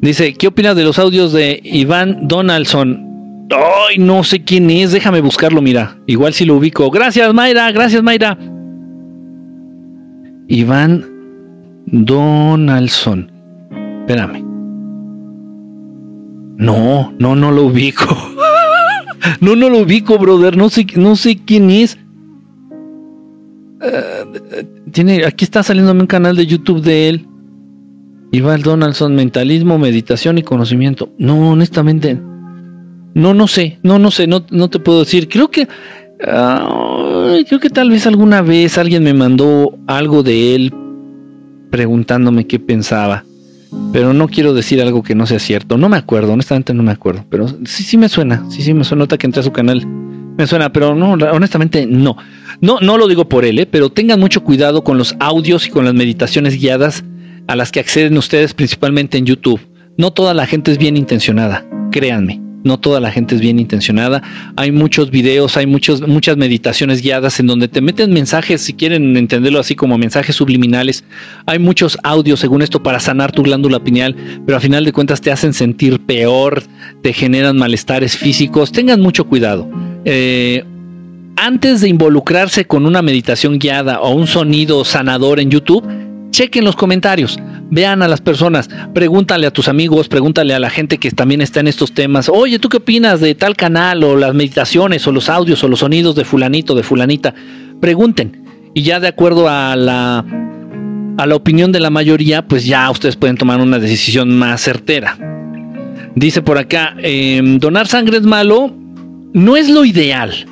[0.00, 3.46] Dice, ¿qué opinas de los audios de Iván Donaldson?
[3.50, 5.98] Ay, no sé quién es, déjame buscarlo, mira.
[6.06, 6.90] Igual si lo ubico.
[6.90, 8.38] Gracias, Mayra, gracias, Mayra.
[10.48, 11.04] Iván
[11.86, 13.30] Donaldson.
[14.00, 14.44] Espérame.
[16.58, 18.04] No, no, no lo ubico.
[19.40, 20.56] no, no lo ubico, brother.
[20.56, 21.98] No sé, no sé quién es.
[23.80, 27.27] Eh, tiene, aquí está saliéndome un canal de YouTube de él.
[28.30, 31.10] Iván Donaldson, mentalismo, meditación y conocimiento.
[31.18, 32.18] No, honestamente,
[33.14, 35.28] no, no sé, no, no sé, no, no te puedo decir.
[35.28, 35.66] Creo que,
[36.18, 40.74] creo que tal vez alguna vez alguien me mandó algo de él
[41.70, 43.24] preguntándome qué pensaba,
[43.92, 45.78] pero no quiero decir algo que no sea cierto.
[45.78, 48.84] No me acuerdo, honestamente no me acuerdo, pero sí, sí me suena, sí, sí me
[48.84, 49.86] suena, nota que entré a su canal.
[49.86, 52.16] Me suena, pero no, honestamente no.
[52.60, 53.66] No, no lo digo por él, ¿eh?
[53.66, 57.04] pero tengan mucho cuidado con los audios y con las meditaciones guiadas
[57.48, 59.60] a las que acceden ustedes principalmente en YouTube.
[59.96, 64.22] No toda la gente es bien intencionada, créanme, no toda la gente es bien intencionada.
[64.56, 69.16] Hay muchos videos, hay muchos, muchas meditaciones guiadas en donde te meten mensajes, si quieren
[69.16, 71.02] entenderlo así como mensajes subliminales.
[71.46, 74.14] Hay muchos audios, según esto, para sanar tu glándula pineal,
[74.46, 76.62] pero a final de cuentas te hacen sentir peor,
[77.02, 78.70] te generan malestares físicos.
[78.70, 79.68] Tengan mucho cuidado.
[80.04, 80.64] Eh,
[81.36, 85.84] antes de involucrarse con una meditación guiada o un sonido sanador en YouTube,
[86.38, 87.36] chequen los comentarios,
[87.68, 91.58] vean a las personas, pregúntale a tus amigos, pregúntale a la gente que también está
[91.58, 95.28] en estos temas, oye, ¿tú qué opinas de tal canal o las meditaciones o los
[95.28, 97.34] audios o los sonidos de fulanito, de fulanita?
[97.80, 100.24] Pregunten y ya de acuerdo a la,
[101.18, 105.18] a la opinión de la mayoría, pues ya ustedes pueden tomar una decisión más certera.
[106.14, 108.72] Dice por acá, em, donar sangre es malo,
[109.32, 110.46] no es lo ideal.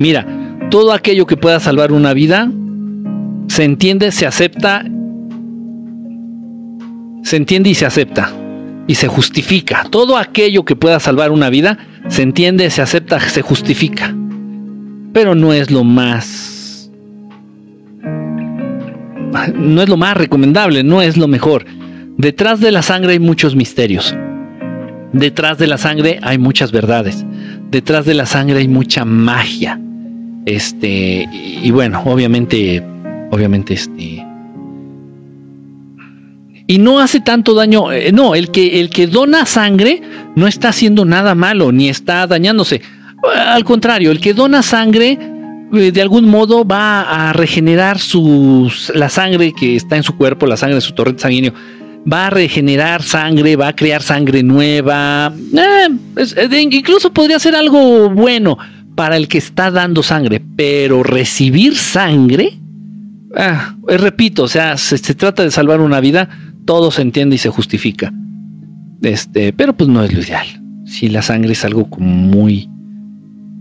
[0.00, 0.26] Mira,
[0.68, 2.50] todo aquello que pueda salvar una vida
[3.46, 4.84] se entiende, se acepta
[7.22, 8.32] se entiende y se acepta
[8.86, 9.86] y se justifica.
[9.90, 14.14] Todo aquello que pueda salvar una vida se entiende, se acepta, se justifica.
[15.12, 16.90] Pero no es lo más...
[19.54, 21.64] No es lo más recomendable, no es lo mejor.
[22.18, 24.14] Detrás de la sangre hay muchos misterios.
[25.12, 27.24] Detrás de la sangre hay muchas verdades.
[27.70, 29.80] Detrás de la sangre hay mucha magia.
[30.44, 32.82] Este, y bueno, obviamente,
[33.30, 34.26] obviamente, este,
[36.72, 37.92] y no hace tanto daño.
[37.92, 40.00] Eh, no, el que, el que dona sangre
[40.34, 42.80] no está haciendo nada malo ni está dañándose.
[43.46, 45.18] Al contrario, el que dona sangre
[45.74, 50.46] eh, de algún modo va a regenerar sus, la sangre que está en su cuerpo,
[50.46, 51.52] la sangre de su torrente sanguíneo.
[52.10, 55.30] Va a regenerar sangre, va a crear sangre nueva.
[55.54, 58.56] Eh, incluso podría ser algo bueno
[58.94, 62.58] para el que está dando sangre, pero recibir sangre,
[63.36, 66.30] ah, repito, o sea, se, trata de salvar una vida,
[66.64, 68.12] todo se entiende y se justifica.
[69.02, 70.46] Este, pero pues no es lo ideal.
[70.84, 72.68] Si la sangre es algo como muy,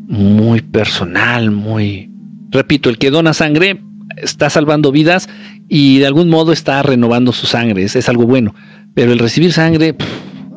[0.08, 2.10] muy personal, muy...
[2.52, 3.82] Repito, el que dona sangre
[4.18, 5.30] está salvando vidas
[5.70, 8.54] y de algún modo está renovando su sangre, es, algo bueno.
[8.94, 9.96] Pero el recibir sangre,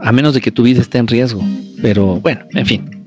[0.03, 1.43] a menos de que tu vida esté en riesgo.
[1.81, 3.05] Pero bueno, en fin.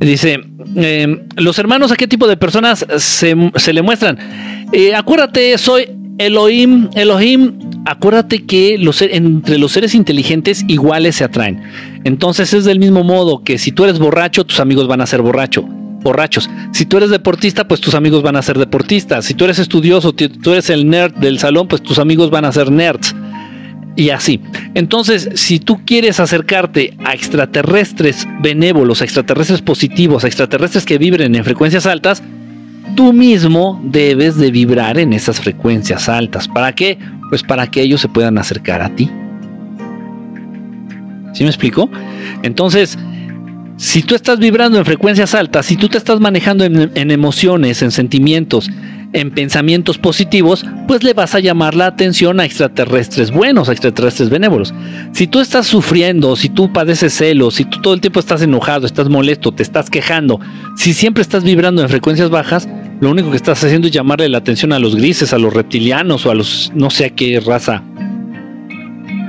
[0.00, 0.40] Dice,
[0.74, 4.18] em, los hermanos a qué tipo de personas se, le muestran.
[4.72, 7.52] Eh, acuérdate, soy Elohim, Elohim,
[7.86, 11.62] acuérdate que entre los seres inteligentes iguales se atraen.
[12.04, 15.22] Entonces es del mismo modo que si tú eres borracho, tus amigos van a ser
[15.22, 16.50] borracho, borrachos.
[16.72, 19.24] Si tú eres deportista, pues tus amigos van a ser deportistas.
[19.24, 22.52] Si tú eres estudioso, tú eres el nerd del salón, pues tus amigos van a
[22.52, 23.14] ser nerds.
[23.98, 24.42] Y así.
[24.74, 31.34] Entonces, si tú quieres acercarte a extraterrestres benévolos, a extraterrestres positivos, a extraterrestres que vibren
[31.34, 32.22] en frecuencias altas,
[32.94, 36.48] tú mismo debes de vibrar en esas frecuencias altas.
[36.48, 36.98] ¿Para qué?
[37.28, 39.10] Pues para que ellos se puedan acercar a ti.
[41.32, 41.90] ¿Sí me explico?
[42.42, 42.98] Entonces,
[43.76, 47.90] si tú estás vibrando en frecuencias altas, si tú te estás manejando en, emociones, en
[47.90, 48.70] sentimientos,
[49.12, 54.28] en pensamientos positivos, pues le vas a llamar la atención a extraterrestres buenos, a extraterrestres
[54.28, 54.74] benévolos.
[55.12, 58.86] Si tú estás sufriendo, si tú padeces celos, si tú todo el tiempo estás enojado,
[58.86, 60.40] estás molesto, te estás quejando,
[60.76, 62.68] si siempre estás vibrando en frecuencias bajas,
[63.00, 66.24] lo único que estás haciendo es llamarle la atención a los grises, a los reptilianos
[66.24, 67.82] o a los no sé a qué raza,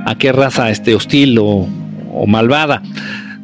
[0.06, 1.68] a qué raza este hostil o,
[2.12, 2.82] o malvada.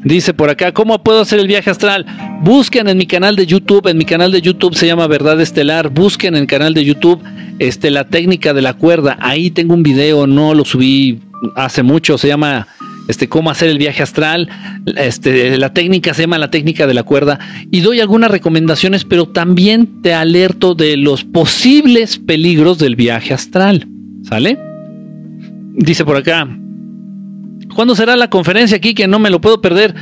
[0.04, 2.04] Dice por acá, ¿cómo puedo hacer el viaje astral?
[2.42, 5.88] Busquen en mi canal de YouTube, en mi canal de YouTube se llama Verdad Estelar,
[5.88, 7.22] busquen en el canal de YouTube
[7.58, 11.20] este, la técnica de la cuerda, ahí tengo un video, no lo subí
[11.56, 12.66] hace mucho, se llama
[13.08, 14.50] este, cómo hacer el viaje astral,
[14.96, 17.38] este, la técnica se llama la técnica de la cuerda
[17.70, 23.88] y doy algunas recomendaciones, pero también te alerto de los posibles peligros del viaje astral,
[24.22, 24.58] ¿sale?
[25.76, 26.46] Dice por acá,
[27.74, 28.94] ¿Cuándo será la conferencia aquí?
[28.94, 29.94] Que no me lo puedo perder.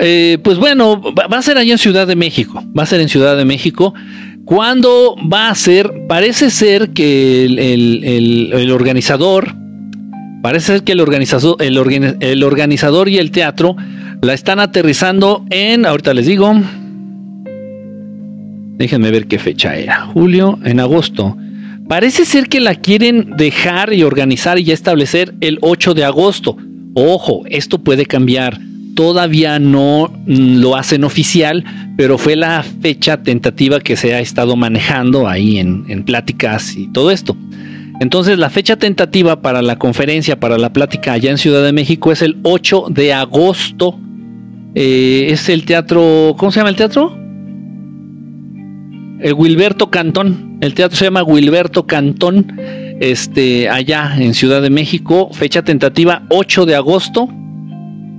[0.00, 2.64] Eh, pues bueno, va a ser allá en Ciudad de México.
[2.76, 3.94] Va a ser en Ciudad de México.
[4.44, 5.92] ¿Cuándo va a ser?
[6.08, 9.54] Parece ser que el, organizador,
[10.42, 11.76] parece ser que el organizador, el,
[12.42, 13.76] organizador y el teatro
[14.22, 16.54] la están aterrizando en, ahorita les digo,
[18.78, 21.36] déjenme ver qué fecha era, julio, en agosto.
[21.86, 26.56] Parece ser que la quieren dejar y organizar y establecer el 8 de agosto.
[26.94, 28.58] Ojo, esto puede cambiar.
[28.94, 31.64] Todavía no mm, lo hacen oficial,
[31.96, 37.10] pero fue la fecha tentativa que se ha estado manejando ahí en, pláticas y todo
[37.10, 37.36] esto.
[38.00, 42.12] Entonces la fecha tentativa para la conferencia, para la plática allá en Ciudad de México
[42.12, 43.98] es el 8 de agosto.
[44.74, 47.16] Eh, es el teatro, ¿cómo se llama el teatro?
[49.20, 50.58] El Wilberto Cantón.
[50.60, 52.52] El teatro se llama Wilberto Cantón
[53.00, 57.28] este, allá en Ciudad de México, fecha tentativa 8 de agosto.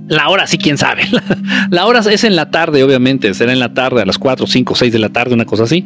[0.08, 1.02] La hora sí, quién sabe.
[1.70, 4.74] La hora es en la tarde, obviamente, será en la tarde, a las 4, 5,
[4.74, 5.84] 6 de la tarde, una cosa así.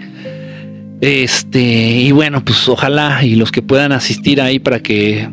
[1.00, 5.28] Este, y bueno, pues ojalá y los que puedan asistir ahí para que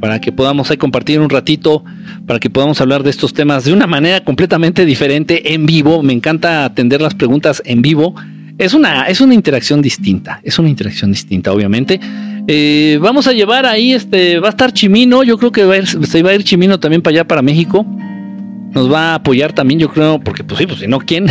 [0.00, 1.84] para que podamos ahí compartir un ratito,
[2.26, 6.02] para que podamos hablar de estos temas de una manera completamente diferente en vivo.
[6.02, 8.14] Me encanta atender las preguntas en vivo.
[8.60, 11.98] Es una, es una interacción distinta, es una interacción distinta, obviamente.
[12.46, 15.78] Eh, vamos a llevar ahí, este, va a estar Chimino, yo creo que va a
[15.78, 17.86] ir, se va a ir Chimino también para allá, para México.
[18.74, 21.24] Nos va a apoyar también, yo creo, porque pues sí, pues si no, ¿quién?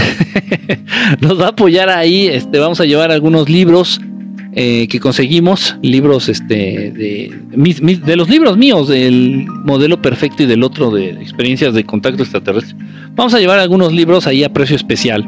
[1.21, 4.01] Nos va a apoyar ahí, este, vamos a llevar algunos libros
[4.53, 6.55] eh, que conseguimos, libros este,
[6.89, 7.31] de,
[8.05, 12.75] de los libros míos, del modelo perfecto y del otro de experiencias de contacto extraterrestre.
[13.11, 15.23] Vamos a llevar algunos libros ahí a precio especial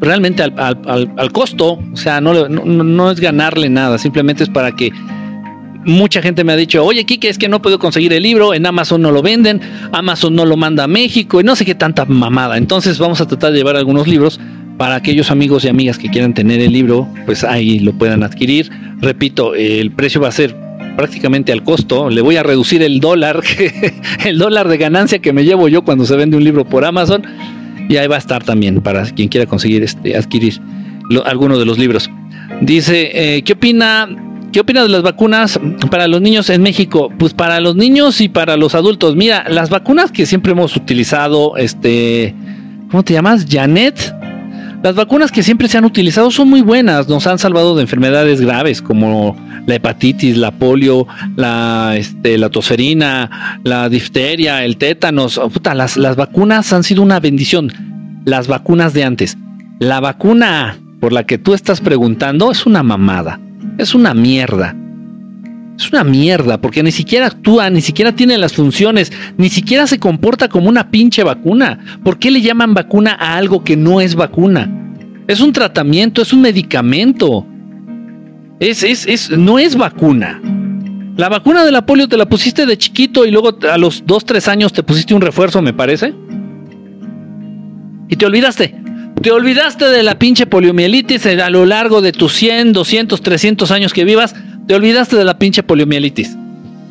[0.00, 4.92] realmente al, costo, o sea, no, no, es ganarle nada, simplemente es para que
[5.84, 8.66] mucha gente me ha dicho, oye, Kike, es que no puedo conseguir el libro, en
[8.66, 9.60] Amazon no lo venden,
[9.92, 12.56] Amazon no lo manda a México y no sé qué tanta mamada.
[12.56, 14.40] Entonces vamos a tratar de llevar algunos libros
[14.78, 18.70] para aquellos amigos y amigas que quieran tener el libro, pues ahí lo puedan adquirir.
[19.00, 20.56] Repito, el precio va a ser
[20.96, 23.42] prácticamente al costo, le voy a reducir el dólar,
[24.24, 27.22] el dólar de ganancia que me llevo yo cuando se vende un libro por Amazon
[27.90, 30.60] y ahí va a estar también para quien quiera conseguir este, adquirir
[31.26, 32.08] alguno de los libros.
[32.60, 34.08] Dice, eh, ¿qué opina?
[34.52, 35.58] ¿Qué opina de las vacunas
[35.90, 37.10] para los niños en México?
[37.18, 39.16] Pues para los niños y para los adultos.
[39.16, 42.34] Mira, las vacunas que siempre hemos utilizado, este,
[42.90, 43.44] ¿cómo te llamas?
[43.48, 44.19] Janet.
[44.82, 48.40] Las vacunas que siempre se han utilizado son muy buenas, nos han salvado de enfermedades
[48.40, 51.06] graves como la hepatitis, la polio,
[51.36, 55.38] la, este, la tosferina, la difteria, el tétanos.
[55.52, 57.70] Puta, las, las vacunas han sido una bendición.
[58.24, 59.36] Las vacunas de antes.
[59.80, 63.38] La vacuna por la que tú estás preguntando es una mamada.
[63.76, 64.74] Es una mierda.
[65.80, 69.98] Es una mierda porque ni siquiera actúa, ni siquiera tiene las funciones, ni siquiera se
[69.98, 71.78] comporta como una pinche vacuna.
[72.04, 74.70] ¿Por qué le llaman vacuna a algo que no es vacuna?
[75.26, 77.46] Es un tratamiento, es un medicamento.
[78.58, 80.38] Es, es, es, no es vacuna.
[81.16, 84.26] La vacuna de la polio te la pusiste de chiquito y luego a los 2,
[84.26, 86.12] 3 años te pusiste un refuerzo, me parece.
[88.06, 88.74] Y te olvidaste.
[89.22, 93.94] Te olvidaste de la pinche poliomielitis a lo largo de tus 100, 200, 300 años
[93.94, 94.34] que vivas.
[94.70, 96.36] Te olvidaste de la pinche poliomielitis.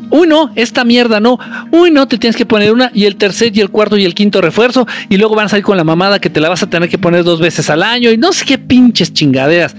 [0.10, 1.40] Uy, no, esta mierda no.
[1.72, 4.14] Uy, no, te tienes que poner una y el tercer y el cuarto y el
[4.14, 4.86] quinto refuerzo.
[5.08, 6.98] Y luego van a salir con la mamada que te la vas a tener que
[6.98, 8.12] poner dos veces al año.
[8.12, 9.78] Y no sé qué pinches chingaderas.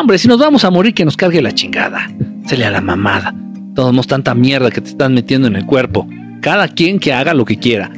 [0.00, 2.10] Hombre, si nos vamos a morir, que nos cargue la chingada.
[2.46, 3.34] Se le a la mamada.
[3.74, 6.08] Todos tanta mierda que te están metiendo en el cuerpo.
[6.40, 7.90] Cada quien que haga lo que quiera.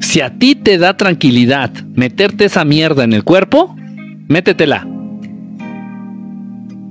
[0.00, 3.76] Si a ti te da tranquilidad meterte esa mierda en el cuerpo,
[4.28, 4.88] métetela.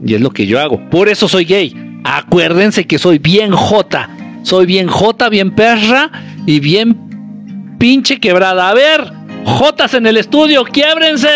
[0.06, 0.80] Y es lo que yo hago.
[0.92, 1.87] Por eso soy gay.
[2.10, 4.10] Acuérdense que soy bien jota.
[4.44, 6.10] Soy bien jota, bien perra
[6.46, 8.70] y bien pinche quebrada.
[8.70, 9.12] A ver,
[9.44, 11.28] jotas en el estudio, quiebrense.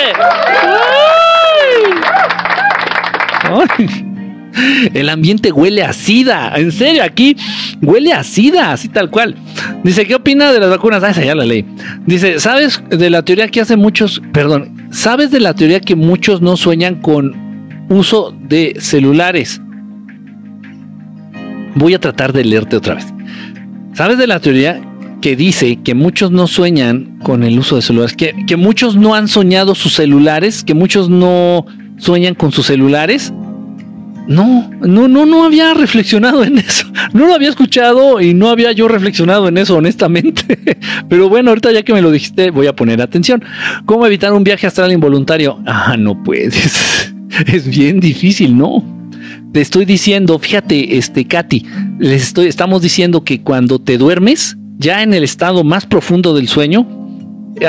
[4.93, 6.53] El ambiente huele a sida.
[6.55, 7.35] En serio, aquí
[7.81, 9.35] huele a sida, así tal cual.
[9.83, 11.03] Dice, ¿qué opina de las vacunas?
[11.03, 11.65] Ah, esa ya la ley.
[12.05, 16.41] Dice, ¿sabes de la teoría que hace muchos, perdón, ¿sabes de la teoría que muchos
[16.41, 17.35] no sueñan con
[17.89, 19.61] uso de celulares?
[21.75, 23.05] Voy a tratar de leerte otra vez.
[23.93, 24.81] ¿Sabes de la teoría
[25.21, 28.15] que dice que muchos no sueñan con el uso de celulares?
[28.15, 31.65] Que, que muchos no han soñado sus celulares, que muchos no
[31.97, 33.33] sueñan con sus celulares.
[34.27, 36.87] No, no, no, no había reflexionado en eso.
[37.13, 40.57] No lo había escuchado y no había yo reflexionado en eso, honestamente.
[41.09, 43.43] Pero bueno, ahorita ya que me lo dijiste, voy a poner atención.
[43.85, 45.59] ¿Cómo evitar un viaje astral involuntario?
[45.65, 47.13] Ah, no puedes.
[47.47, 49.00] Es bien difícil, ¿no?
[49.51, 51.65] Te estoy diciendo, fíjate, este, Katy,
[51.99, 56.47] les estoy, estamos diciendo que cuando te duermes, ya en el estado más profundo del
[56.47, 56.87] sueño,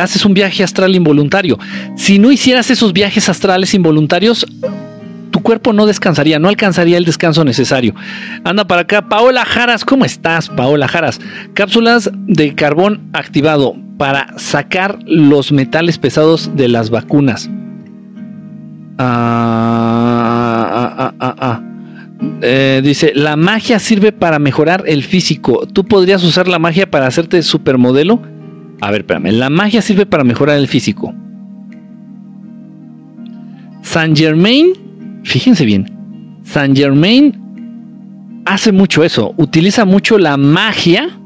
[0.01, 1.59] haces un viaje astral involuntario.
[1.97, 4.47] Si no hicieras esos viajes astrales involuntarios,
[5.33, 7.97] tu cuerpo no descansaría, no alcanzaría el descanso necesario.
[8.45, 11.21] Anda para acá, Paola Jaras, ¿cómo estás, Paola Jaras?
[11.55, 17.51] Cápsulas de carbón activado para sacar los metales pesados de las vacunas.
[18.99, 21.63] Ah, ah, ah, ah
[22.41, 25.67] eh, dice, la magia sirve para mejorar el físico.
[25.67, 28.21] ¿Tú podrías usar la magia para hacerte supermodelo?
[28.81, 29.33] A ver, espérame.
[29.33, 31.15] La magia sirve para mejorar el físico.
[33.83, 34.73] Saint Germain,
[35.25, 35.91] fíjense bien,
[36.45, 41.19] Saint Germain hace mucho eso, utiliza mucho la magia.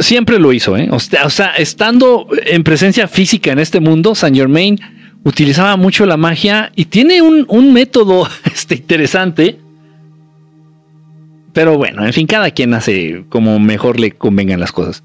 [0.00, 0.88] Siempre lo hizo, ¿eh?
[0.90, 4.78] O sea, estando en presencia física en este mundo, Saint Germain
[5.26, 9.58] utilizaba mucho la magia y tiene un, un método este, interesante.
[11.52, 15.02] Pero bueno, en fin, cada quien hace como mejor le convengan las cosas.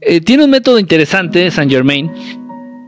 [0.00, 2.10] eh, tiene un método interesante, Saint Germain,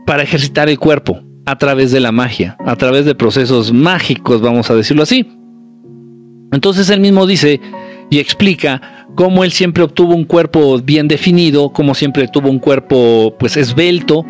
[0.07, 4.71] para ejercitar el cuerpo a través de la magia, a través de procesos mágicos, vamos
[4.71, 5.27] a decirlo así.
[6.51, 7.61] Entonces él mismo dice
[8.09, 8.81] y explica
[9.13, 14.25] cómo él siempre obtuvo un cuerpo bien definido, cómo siempre tuvo un cuerpo pues esbelto,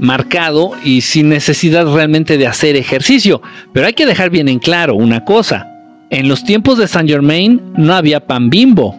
[0.00, 3.42] marcado y sin necesidad realmente de hacer ejercicio.
[3.72, 5.66] Pero hay que dejar bien en claro una cosa.
[6.10, 8.98] En los tiempos de Saint Germain no había pan bimbo,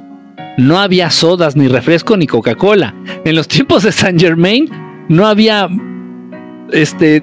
[0.57, 2.93] no había sodas, ni refresco, ni Coca-Cola.
[3.25, 4.69] En los tiempos de Saint Germain
[5.09, 5.67] no había
[6.71, 7.21] este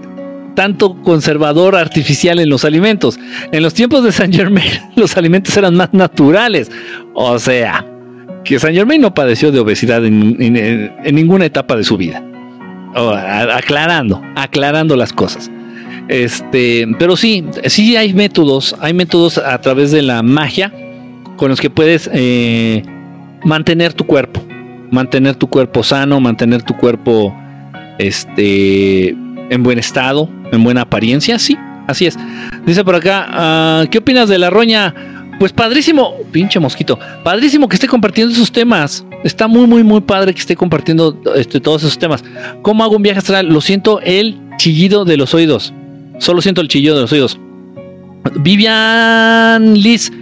[0.54, 3.18] tanto conservador artificial en los alimentos.
[3.52, 6.70] En los tiempos de Saint Germain los alimentos eran más naturales.
[7.14, 7.86] O sea,
[8.44, 10.36] que Saint Germain no padeció de obesidad en,
[11.14, 12.22] ninguna etapa de su vida.
[12.94, 15.50] Aclarando, aclarando las cosas.
[16.08, 20.72] Este, pero sí, sí hay métodos, hay métodos a través de la magia
[21.36, 22.82] con los que puedes eh,
[23.44, 24.42] mantener tu cuerpo,
[24.90, 27.34] mantener tu cuerpo sano, mantener tu cuerpo
[27.98, 32.18] este, en buen estado, en buena apariencia, sí, así es.
[32.64, 34.94] Dice por acá, ah, ¿qué opinas de la roña?
[35.38, 39.04] Pues padrísimo, pinche mosquito, padrísimo que esté compartiendo esos temas.
[39.22, 42.24] Está muy, muy, muy padre que esté compartiendo este, todos esos temas.
[42.62, 43.46] ¿Cómo hago un viaje astral?
[43.46, 45.72] Lo siento el chillido de los oídos.
[46.18, 47.38] Solo siento el chillido de los oídos.
[48.40, 50.12] Vivian Liz,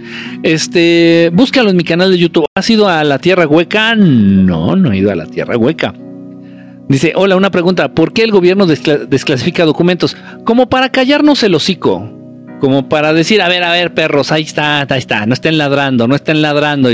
[0.43, 2.45] este, búscalo en mi canal de YouTube.
[2.53, 3.95] ¿Has ido a la Tierra Hueca?
[3.95, 5.95] No, no he ido a la Tierra Hueca.
[6.87, 7.93] Dice, hola, una pregunta.
[7.93, 10.15] ¿Por qué el gobierno desclasifica documentos?
[10.45, 12.16] Como para callarnos el hocico.
[12.59, 15.25] Como para decir, a ver, a ver, perros, ahí está, ahí está.
[15.25, 16.89] No estén ladrando, no estén ladrando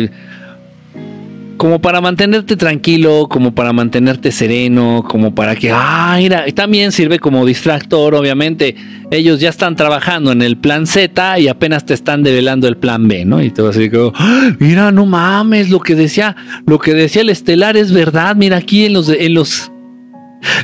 [1.64, 7.20] como para mantenerte tranquilo, como para mantenerte sereno, como para que, ah, mira, también sirve
[7.20, 8.76] como distractor, obviamente.
[9.12, 13.08] Ellos ya están trabajando en el plan Z y apenas te están develando el plan
[13.08, 13.42] B, ¿no?
[13.42, 16.36] Y te vas a decir, ah, mira, no mames, lo que decía,
[16.66, 19.72] lo que decía el estelar es verdad, mira aquí en los, en los,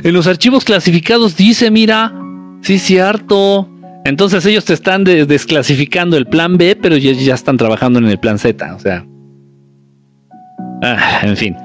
[0.02, 2.12] en los archivos clasificados dice, mira,
[2.62, 3.68] sí, cierto.
[4.04, 8.18] Entonces ellos te están desclasificando el plan B, pero ya, ya están trabajando en el
[8.18, 9.04] plan Z, o sea.
[10.82, 11.56] Ah, en fin.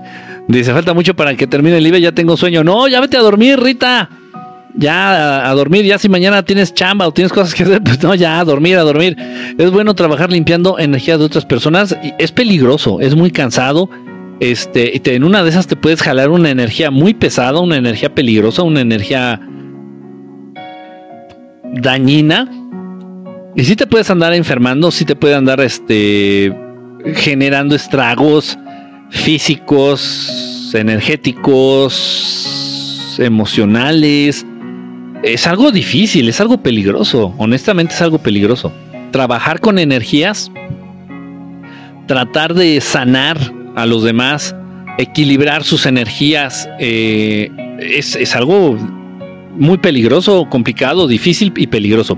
[0.47, 2.63] Dice, falta mucho para que termine el live, ya tengo sueño.
[2.63, 4.09] No, ya vete a dormir, Rita.
[4.77, 8.13] Ya a, dormir, ya si mañana tienes chamba o tienes cosas que hacer, pues no,
[8.13, 9.15] ya a dormir, a dormir.
[9.57, 11.97] Es bueno trabajar limpiando energía de otras personas.
[12.19, 13.89] Es peligroso, es muy cansado.
[14.41, 18.13] Este, y en una de esas te puedes jalar una energía muy pesada, una energía
[18.13, 19.39] peligrosa, una energía
[21.74, 22.49] dañina.
[23.55, 26.53] Y si te puedes andar enfermando, si te puede andar este,
[27.16, 28.57] generando estragos
[29.09, 32.36] físicos, energéticos,
[33.20, 34.45] emocionales.
[35.24, 38.72] Es algo difícil, es algo peligroso, honestamente es algo peligroso.
[39.11, 40.51] Trabajar con energías,
[42.07, 43.38] tratar de sanar
[43.76, 44.55] a los demás,
[44.97, 47.49] equilibrar sus energías, eh,
[47.80, 48.78] es, es algo
[49.56, 52.18] muy peligroso, complicado, difícil y peligroso.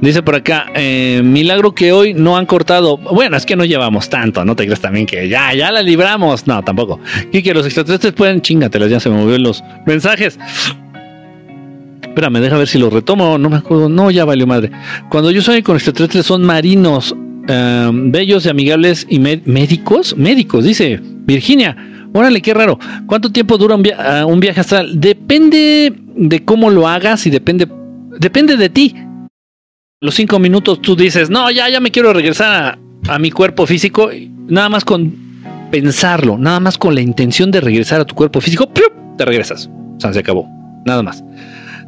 [0.00, 2.96] Dice por acá, eh, milagro que hoy no han cortado.
[2.96, 6.46] Bueno, es que no llevamos tanto, no te crees también que ya, ya la libramos.
[6.46, 7.00] No, tampoco.
[7.32, 10.38] que los extraterrestres pueden, chingatelas, ya se me movieron los mensajes.
[12.02, 13.38] Espérame, deja ver si lo retomo.
[13.38, 13.88] No me acuerdo.
[13.88, 14.70] No, ya valió madre.
[15.10, 17.14] Cuando yo soy con extraterrestres son marinos,
[17.48, 20.16] eh, bellos y amigables y médicos.
[20.16, 21.76] Médicos, dice Virginia.
[22.12, 22.78] Órale, qué raro.
[23.06, 25.00] ¿Cuánto tiempo dura un, ah, un, viaje astral?
[25.00, 27.68] Depende de cómo lo hagas y depende,
[28.18, 28.94] depende de ti.
[30.00, 34.10] Los cinco minutos tú dices, no, ya, ya me quiero regresar a, mi cuerpo físico.
[34.48, 35.14] Nada más con
[35.70, 38.68] pensarlo, nada más con la intención de regresar a tu cuerpo físico,
[39.16, 39.70] te regresas.
[39.96, 40.48] O sea, se acabó.
[40.86, 41.22] Nada más.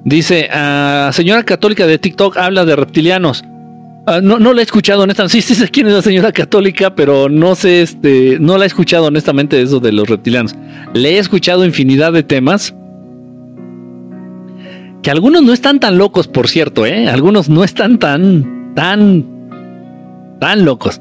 [0.05, 3.45] Dice, uh, señora católica de TikTok habla de reptilianos.
[4.05, 5.32] Ah, no, no la he escuchado honestamente.
[5.40, 8.66] Sí, sí sé quién es la señora católica, pero no sé, este, no la he
[8.66, 10.55] escuchado honestamente eso de los reptilianos.
[10.94, 12.74] Le he escuchado infinidad de temas.
[15.02, 17.09] Que algunos no están tan locos, por cierto, ¿eh?
[17.09, 19.27] Algunos no están tan, tan,
[20.40, 21.01] tan locos.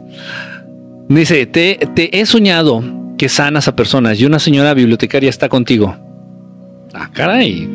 [1.07, 2.84] Dice, te, te he soñado
[3.17, 5.95] que sanas a personas y una señora bibliotecaria está contigo.
[6.93, 7.69] Ah, caray.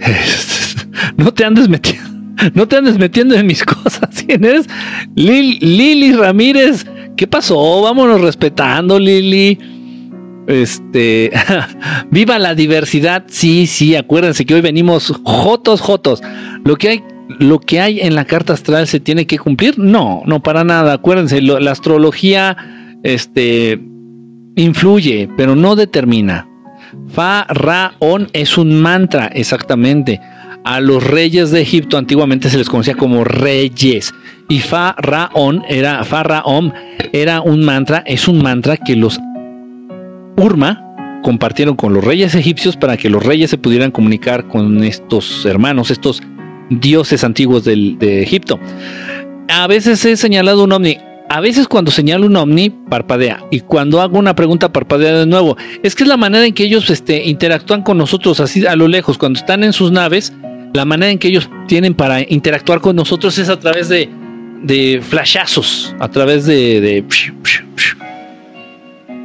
[1.16, 2.11] no te andes metiendo
[2.54, 4.24] no te andes metiendo en mis cosas.
[4.26, 4.66] ¿Quién es?
[5.14, 6.86] Lili Ramírez.
[7.16, 7.82] ¿Qué pasó?
[7.82, 9.58] Vámonos respetando, Lili.
[10.46, 11.30] Este,
[12.10, 13.24] viva la diversidad.
[13.28, 16.22] Sí, sí, acuérdense que hoy venimos jotos, jotos.
[16.64, 17.04] Lo que hay,
[17.38, 19.78] lo que hay en la carta astral se tiene que cumplir.
[19.78, 20.94] No, no para nada.
[20.94, 22.56] Acuérdense, la astrología,
[23.02, 23.80] este,
[24.56, 26.48] influye, pero no determina.
[27.08, 30.20] Fa, Ra, On es un mantra, exactamente.
[30.64, 34.14] A los reyes de Egipto antiguamente se les conocía como reyes.
[34.48, 36.04] Y Faraón era,
[37.12, 39.18] era un mantra, es un mantra que los
[40.36, 45.44] Urma, compartieron con los reyes egipcios para que los reyes se pudieran comunicar con estos
[45.46, 46.22] hermanos, estos
[46.70, 48.58] dioses antiguos del, de Egipto.
[49.48, 50.98] A veces he señalado un ovni.
[51.28, 53.44] A veces cuando señalo un ovni, parpadea.
[53.50, 55.56] Y cuando hago una pregunta, parpadea de nuevo.
[55.82, 58.86] Es que es la manera en que ellos este, interactúan con nosotros así a lo
[58.88, 59.16] lejos.
[59.16, 60.32] Cuando están en sus naves,
[60.72, 64.08] la manera en que ellos tienen para interactuar con nosotros es a través de,
[64.62, 67.04] de flashazos, a través de,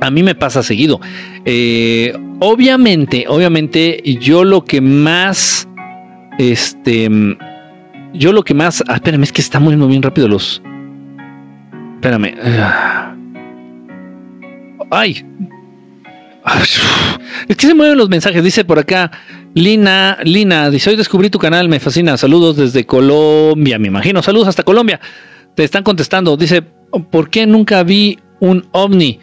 [0.02, 1.00] a mí me pasa seguido.
[1.46, 5.68] Eh, obviamente, obviamente, yo lo que más,
[6.38, 7.10] este,
[8.14, 10.62] yo lo que más, ah, espérame, es que están moviendo bien rápido los,
[11.96, 12.36] espérame,
[14.92, 15.26] ay,
[17.48, 19.12] es que se mueven los mensajes, dice por acá,
[19.58, 24.48] Lina, Lina, dice, hoy descubrí tu canal, me fascina, saludos desde Colombia, me imagino, saludos
[24.48, 25.00] hasta Colombia,
[25.56, 29.20] te están contestando, dice, ¿por qué nunca vi un ovni?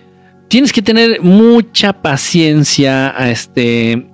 [0.49, 4.07] tienes que tener mucha paciencia, este,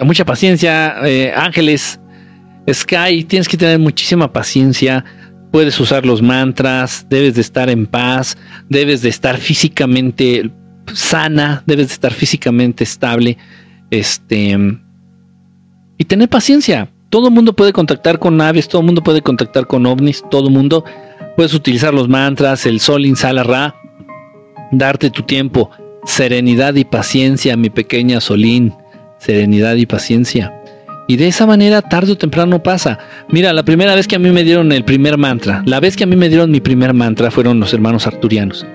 [0.00, 2.00] mucha paciencia, eh, Ángeles,
[2.72, 5.04] Sky, tienes que tener muchísima paciencia.
[5.52, 8.36] Puedes usar los mantras, debes de estar en paz,
[8.68, 10.50] debes de estar físicamente
[10.92, 13.38] sana, debes de estar físicamente estable,
[13.90, 14.80] este,
[15.98, 16.88] y tener paciencia.
[17.10, 20.48] Todo el mundo puede contactar con naves, todo el mundo puede contactar con ovnis, todo
[20.48, 20.84] el mundo.
[21.36, 23.74] Puedes utilizar los mantras, el sol, insala, ra,
[24.72, 25.70] darte tu tiempo,
[26.04, 28.74] serenidad y paciencia, mi pequeña Solín,
[29.18, 30.54] serenidad y paciencia.
[31.06, 32.98] Y de esa manera tarde o temprano pasa.
[33.30, 36.04] Mira, la primera vez que a mí me dieron el primer mantra, la vez que
[36.04, 38.66] a mí me dieron mi primer mantra fueron los hermanos arturianos.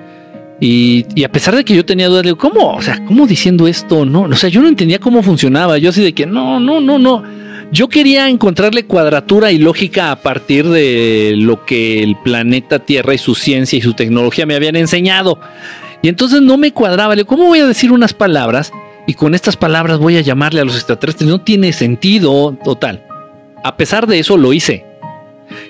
[0.66, 2.76] Y, a pesar de que yo tenía dudas, digo, ¿cómo?
[2.76, 4.06] O sea, ¿cómo diciendo esto?
[4.06, 5.78] No, o sea, yo no entendía cómo funcionaba.
[5.78, 7.22] Yo así de que, no, no, no, no.
[7.74, 13.18] Yo quería encontrarle cuadratura y lógica a partir de lo que el planeta Tierra y
[13.18, 15.38] su ciencia y su tecnología me habían enseñado.
[16.02, 17.14] Y entonces no me cuadraba.
[17.14, 18.72] Le ¿cómo voy a decir unas palabras?
[19.06, 21.30] Y con estas palabras voy a llamarle a los extraterrestres.
[21.30, 23.04] No tiene sentido total.
[23.66, 24.86] A pesar de eso lo hice.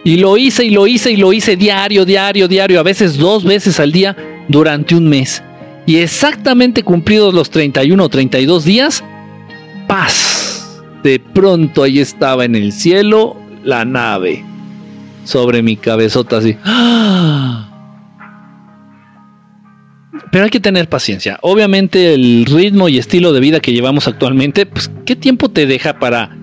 [0.04, 3.44] Y lo hice y lo hice y lo hice diario, diario, diario, a veces dos
[3.44, 4.16] veces al día
[4.48, 5.44] durante un mes.
[5.86, 9.04] Y exactamente cumplidos los 31 o 32 días,
[9.88, 10.82] paz.
[11.04, 14.44] De pronto ahí estaba en el cielo la nave
[15.26, 16.56] sobre mi cabezota así.
[16.64, 17.70] ¡Ah!
[20.32, 21.38] Pero hay que tener paciencia.
[21.42, 26.00] Obviamente el ritmo y estilo de vida que llevamos actualmente, pues ¿qué tiempo te deja
[26.00, 26.36] para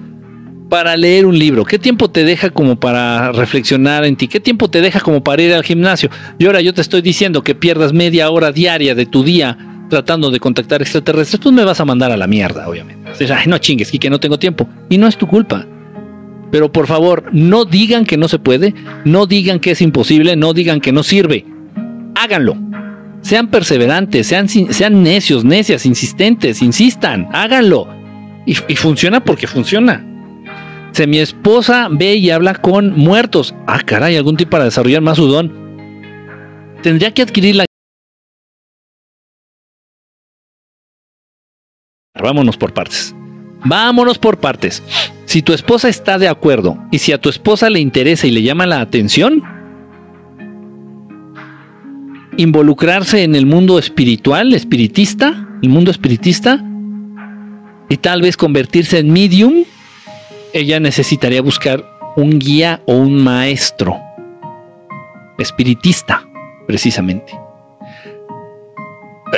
[0.70, 1.66] para leer un libro?
[1.66, 4.28] ¿Qué tiempo te deja como para reflexionar en ti?
[4.28, 6.08] ¿Qué tiempo te deja como para ir al gimnasio?
[6.38, 9.58] Y ahora yo te estoy diciendo que pierdas media hora diaria de tu día
[9.90, 13.14] tratando de contactar extraterrestres, pues me vas a mandar a la mierda, obviamente.
[13.14, 14.66] Sea, no chingues, que no tengo tiempo.
[14.88, 15.66] Y no es tu culpa.
[16.50, 18.72] Pero por favor, no digan que no se puede,
[19.04, 21.44] no digan que es imposible, no digan que no sirve.
[22.14, 22.56] Háganlo
[23.22, 27.88] sean perseverantes, sean, sean necios, necias, insistentes, insistan, háganlo.
[28.46, 30.04] Y, funciona porque funciona.
[30.92, 35.16] Si mi esposa ve y habla con muertos, ah, caray, algún tipo para desarrollar más
[35.16, 35.52] su don,
[36.82, 37.64] tendría que adquirir la.
[42.20, 43.14] Vámonos por partes.
[43.64, 44.82] Vámonos por partes.
[45.26, 48.42] Si tu esposa está de acuerdo y si a tu esposa le interesa y le
[48.42, 49.42] llama la atención,
[52.36, 56.64] involucrarse en el mundo espiritual, espiritista, el mundo espiritista,
[57.88, 59.64] y tal vez convertirse en medium,
[60.52, 61.84] ella necesitaría buscar
[62.16, 63.96] un guía o un maestro
[65.38, 66.26] espiritista,
[66.66, 67.32] precisamente.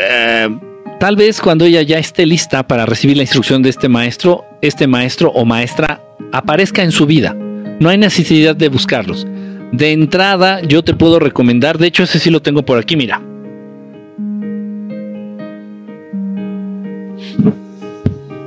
[0.01, 0.49] Eh,
[0.99, 4.87] tal vez cuando ella ya esté lista para recibir la instrucción de este maestro, este
[4.87, 6.03] maestro o maestra
[6.33, 7.35] aparezca en su vida.
[7.79, 9.27] No hay necesidad de buscarlos.
[9.73, 13.23] De entrada, yo te puedo recomendar, de hecho ese sí lo tengo por aquí, mira.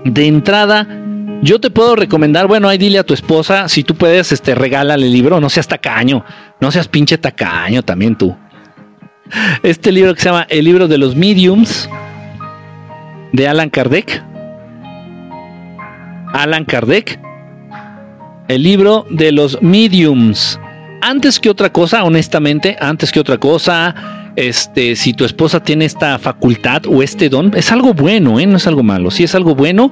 [0.03, 0.87] De entrada,
[1.45, 5.05] yo te puedo recomendar, bueno, ahí dile a tu esposa, si tú puedes, este, regálale
[5.05, 6.25] el libro, no seas tacaño,
[6.59, 8.35] no seas pinche tacaño también tú.
[9.61, 11.87] Este libro que se llama El libro de los mediums,
[13.31, 14.23] de Alan Kardec.
[16.33, 17.19] Alan Kardec.
[18.47, 20.59] El libro de los mediums
[21.01, 23.93] antes que otra cosa, honestamente, antes que otra cosa,
[24.35, 28.47] este, si tu esposa tiene esta facultad o este don, es algo bueno, ¿eh?
[28.47, 29.11] no es algo malo.
[29.11, 29.91] Si es algo bueno,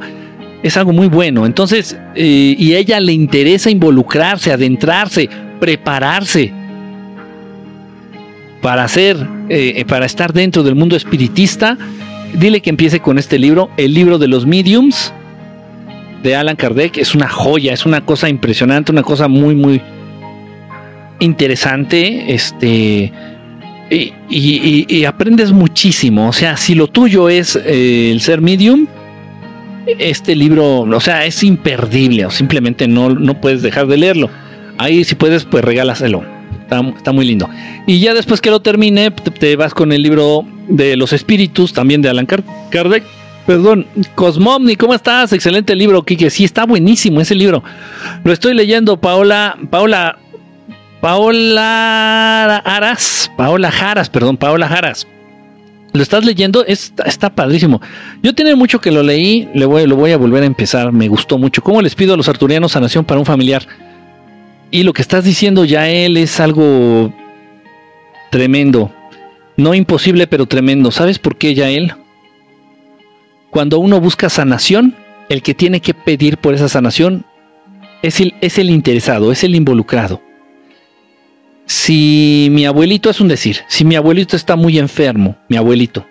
[0.64, 1.46] es algo muy bueno.
[1.46, 5.30] Entonces, eh, y ella le interesa involucrarse, adentrarse,
[5.60, 6.52] prepararse
[8.62, 9.18] para hacer,
[9.50, 11.78] eh, para estar dentro del mundo espiritista,
[12.34, 15.14] dile que empiece con este libro, el libro de los mediums
[16.24, 16.98] de Alan Kardec.
[16.98, 19.82] Es una joya, es una cosa impresionante, una cosa muy, muy,
[21.24, 23.12] interesante, este,
[24.30, 26.30] y, aprendes muchísimo.
[26.30, 28.88] O sea, si lo tuyo es eh, el ser medium,
[30.00, 34.30] este libro, o sea, es imperdible o simplemente no, no puedes dejar de leerlo.
[34.78, 36.24] Ahí si puedes, pues regálaselo.
[36.98, 37.48] Está, muy lindo.
[37.86, 42.02] Y ya después que lo termine, te, vas con el libro de los espíritus, también
[42.02, 43.04] de Alan Kardec.
[43.46, 43.86] Perdón,
[44.16, 45.34] Cosmomni, ¿cómo estás?
[45.34, 46.30] Excelente libro, Kike.
[46.30, 47.64] Sí, está buenísimo ese libro.
[48.24, 50.18] Lo estoy leyendo, Paola, Paola,
[51.02, 55.06] Paola Aras, Paola Jaras, perdón, Paola Jaras.
[55.94, 57.80] Lo estás leyendo, está, está padrísimo.
[58.24, 61.08] Yo tiene mucho que lo leí, le voy, lo voy a volver a empezar, me
[61.08, 61.62] gustó mucho.
[61.62, 63.68] ¿Cómo les pido a los arturianos sanación para un familiar?
[64.72, 67.14] Y lo que estás diciendo ya él es algo
[68.32, 68.92] tremendo.
[69.56, 70.90] No imposible, pero tremendo.
[70.90, 71.94] ¿Sabes por qué ya él?
[73.52, 74.96] Cuando uno busca sanación,
[75.30, 77.24] el que tiene que pedir por esa sanación
[78.02, 80.22] es el, es el interesado, es el involucrado.
[81.66, 86.06] Si mi abuelito es un decir, si mi abuelito está muy enfermo, mi abuelito,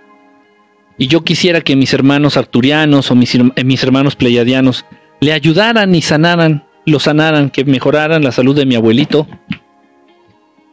[0.99, 4.85] y yo quisiera que mis hermanos arturianos o mis, eh, mis hermanos pleiadianos
[5.20, 9.27] le ayudaran y sanaran lo sanaran, que mejoraran la salud de mi abuelito.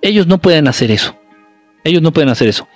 [0.02, 1.16] Ellos no pueden hacer eso.
[1.84, 2.68] Ellos no pueden hacer eso.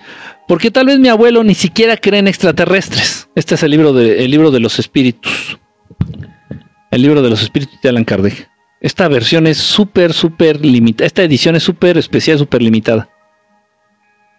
[0.47, 3.30] Porque tal vez mi abuelo ni siquiera cree en extraterrestres.
[3.35, 5.57] Este es el libro de, libro de los espíritus.
[6.91, 8.49] El libro de los espíritus de Alan Kardec.
[8.84, 11.07] Esta versión es súper, súper limitada.
[11.07, 13.10] Esta edición es súper especial, súper limitada.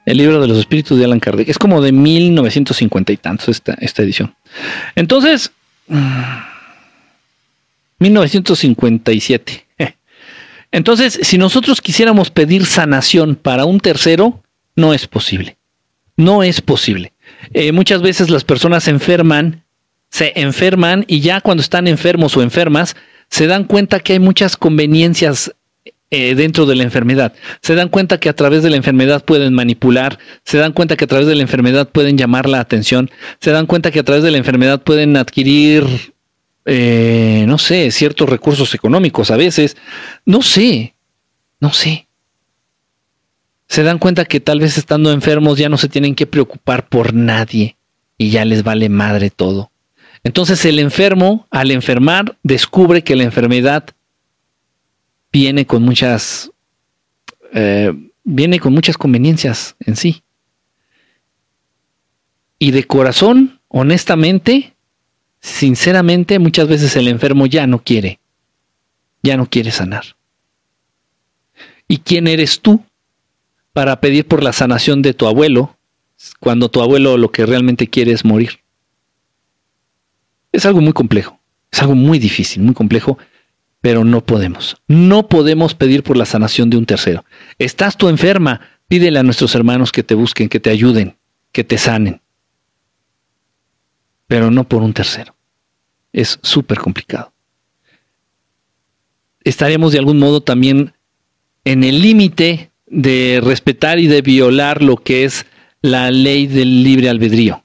[0.04, 1.48] El libro de los espíritus de Alan Kardec.
[1.48, 4.36] Es como de 1950 y tantos esta, esta edición.
[4.94, 5.50] Entonces...
[7.98, 9.66] 1957.
[10.70, 14.42] Entonces, si nosotros quisiéramos pedir sanación para un tercero,
[14.76, 15.56] no es posible.
[16.18, 17.14] No es posible.
[17.54, 19.64] Eh, muchas veces las personas se enferman,
[20.10, 22.94] se enferman y ya cuando están enfermos o enfermas,
[23.30, 25.54] se dan cuenta que hay muchas conveniencias
[26.10, 27.32] eh, dentro de la enfermedad.
[27.60, 31.04] Se dan cuenta que a través de la enfermedad pueden manipular, se dan cuenta que
[31.04, 33.10] a través de la enfermedad pueden llamar la atención,
[33.40, 35.84] se dan cuenta que a través de la enfermedad pueden adquirir
[36.66, 39.76] eh, no sé, ciertos recursos económicos a veces,
[40.24, 40.94] no sé,
[41.60, 42.08] no sé.
[43.68, 47.12] Se dan cuenta que tal vez estando enfermos ya no se tienen que preocupar por
[47.12, 47.76] nadie
[48.16, 49.70] y ya les vale madre todo.
[50.24, 53.84] Entonces el enfermo, al enfermar, descubre que la enfermedad
[55.30, 56.50] viene con muchas,
[57.52, 57.92] eh,
[58.24, 60.22] viene con muchas conveniencias en sí.
[62.58, 64.74] Y de corazón, honestamente,
[65.40, 68.18] sinceramente muchas veces el enfermo ya no quiere,
[69.22, 70.16] ya no quiere sanar.
[71.86, 72.82] ¿Y quién eres tú
[73.74, 75.76] para pedir por la sanación de tu abuelo
[76.40, 78.63] cuando tu abuelo lo que realmente quiere es morir?
[80.54, 81.40] Es algo muy complejo,
[81.70, 83.18] es algo muy difícil, muy complejo,
[83.80, 84.76] pero no podemos.
[84.86, 87.24] No podemos pedir por la sanación de un tercero.
[87.58, 91.16] Estás tú enferma, pídele a nuestros hermanos que te busquen, que te ayuden,
[91.50, 92.20] que te sanen,
[94.28, 95.34] pero no por un tercero
[96.14, 97.32] es súper complicado.
[99.42, 100.94] Estaremos de algún modo también
[101.64, 105.44] en el límite de respetar y de violar lo que es
[105.82, 107.63] la ley del libre albedrío.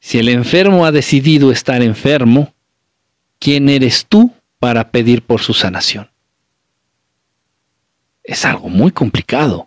[0.00, 2.54] Si el enfermo ha decidido estar enfermo,
[3.38, 6.10] ¿quién eres tú para pedir por su sanación?
[8.24, 9.58] Es algo muy complicado.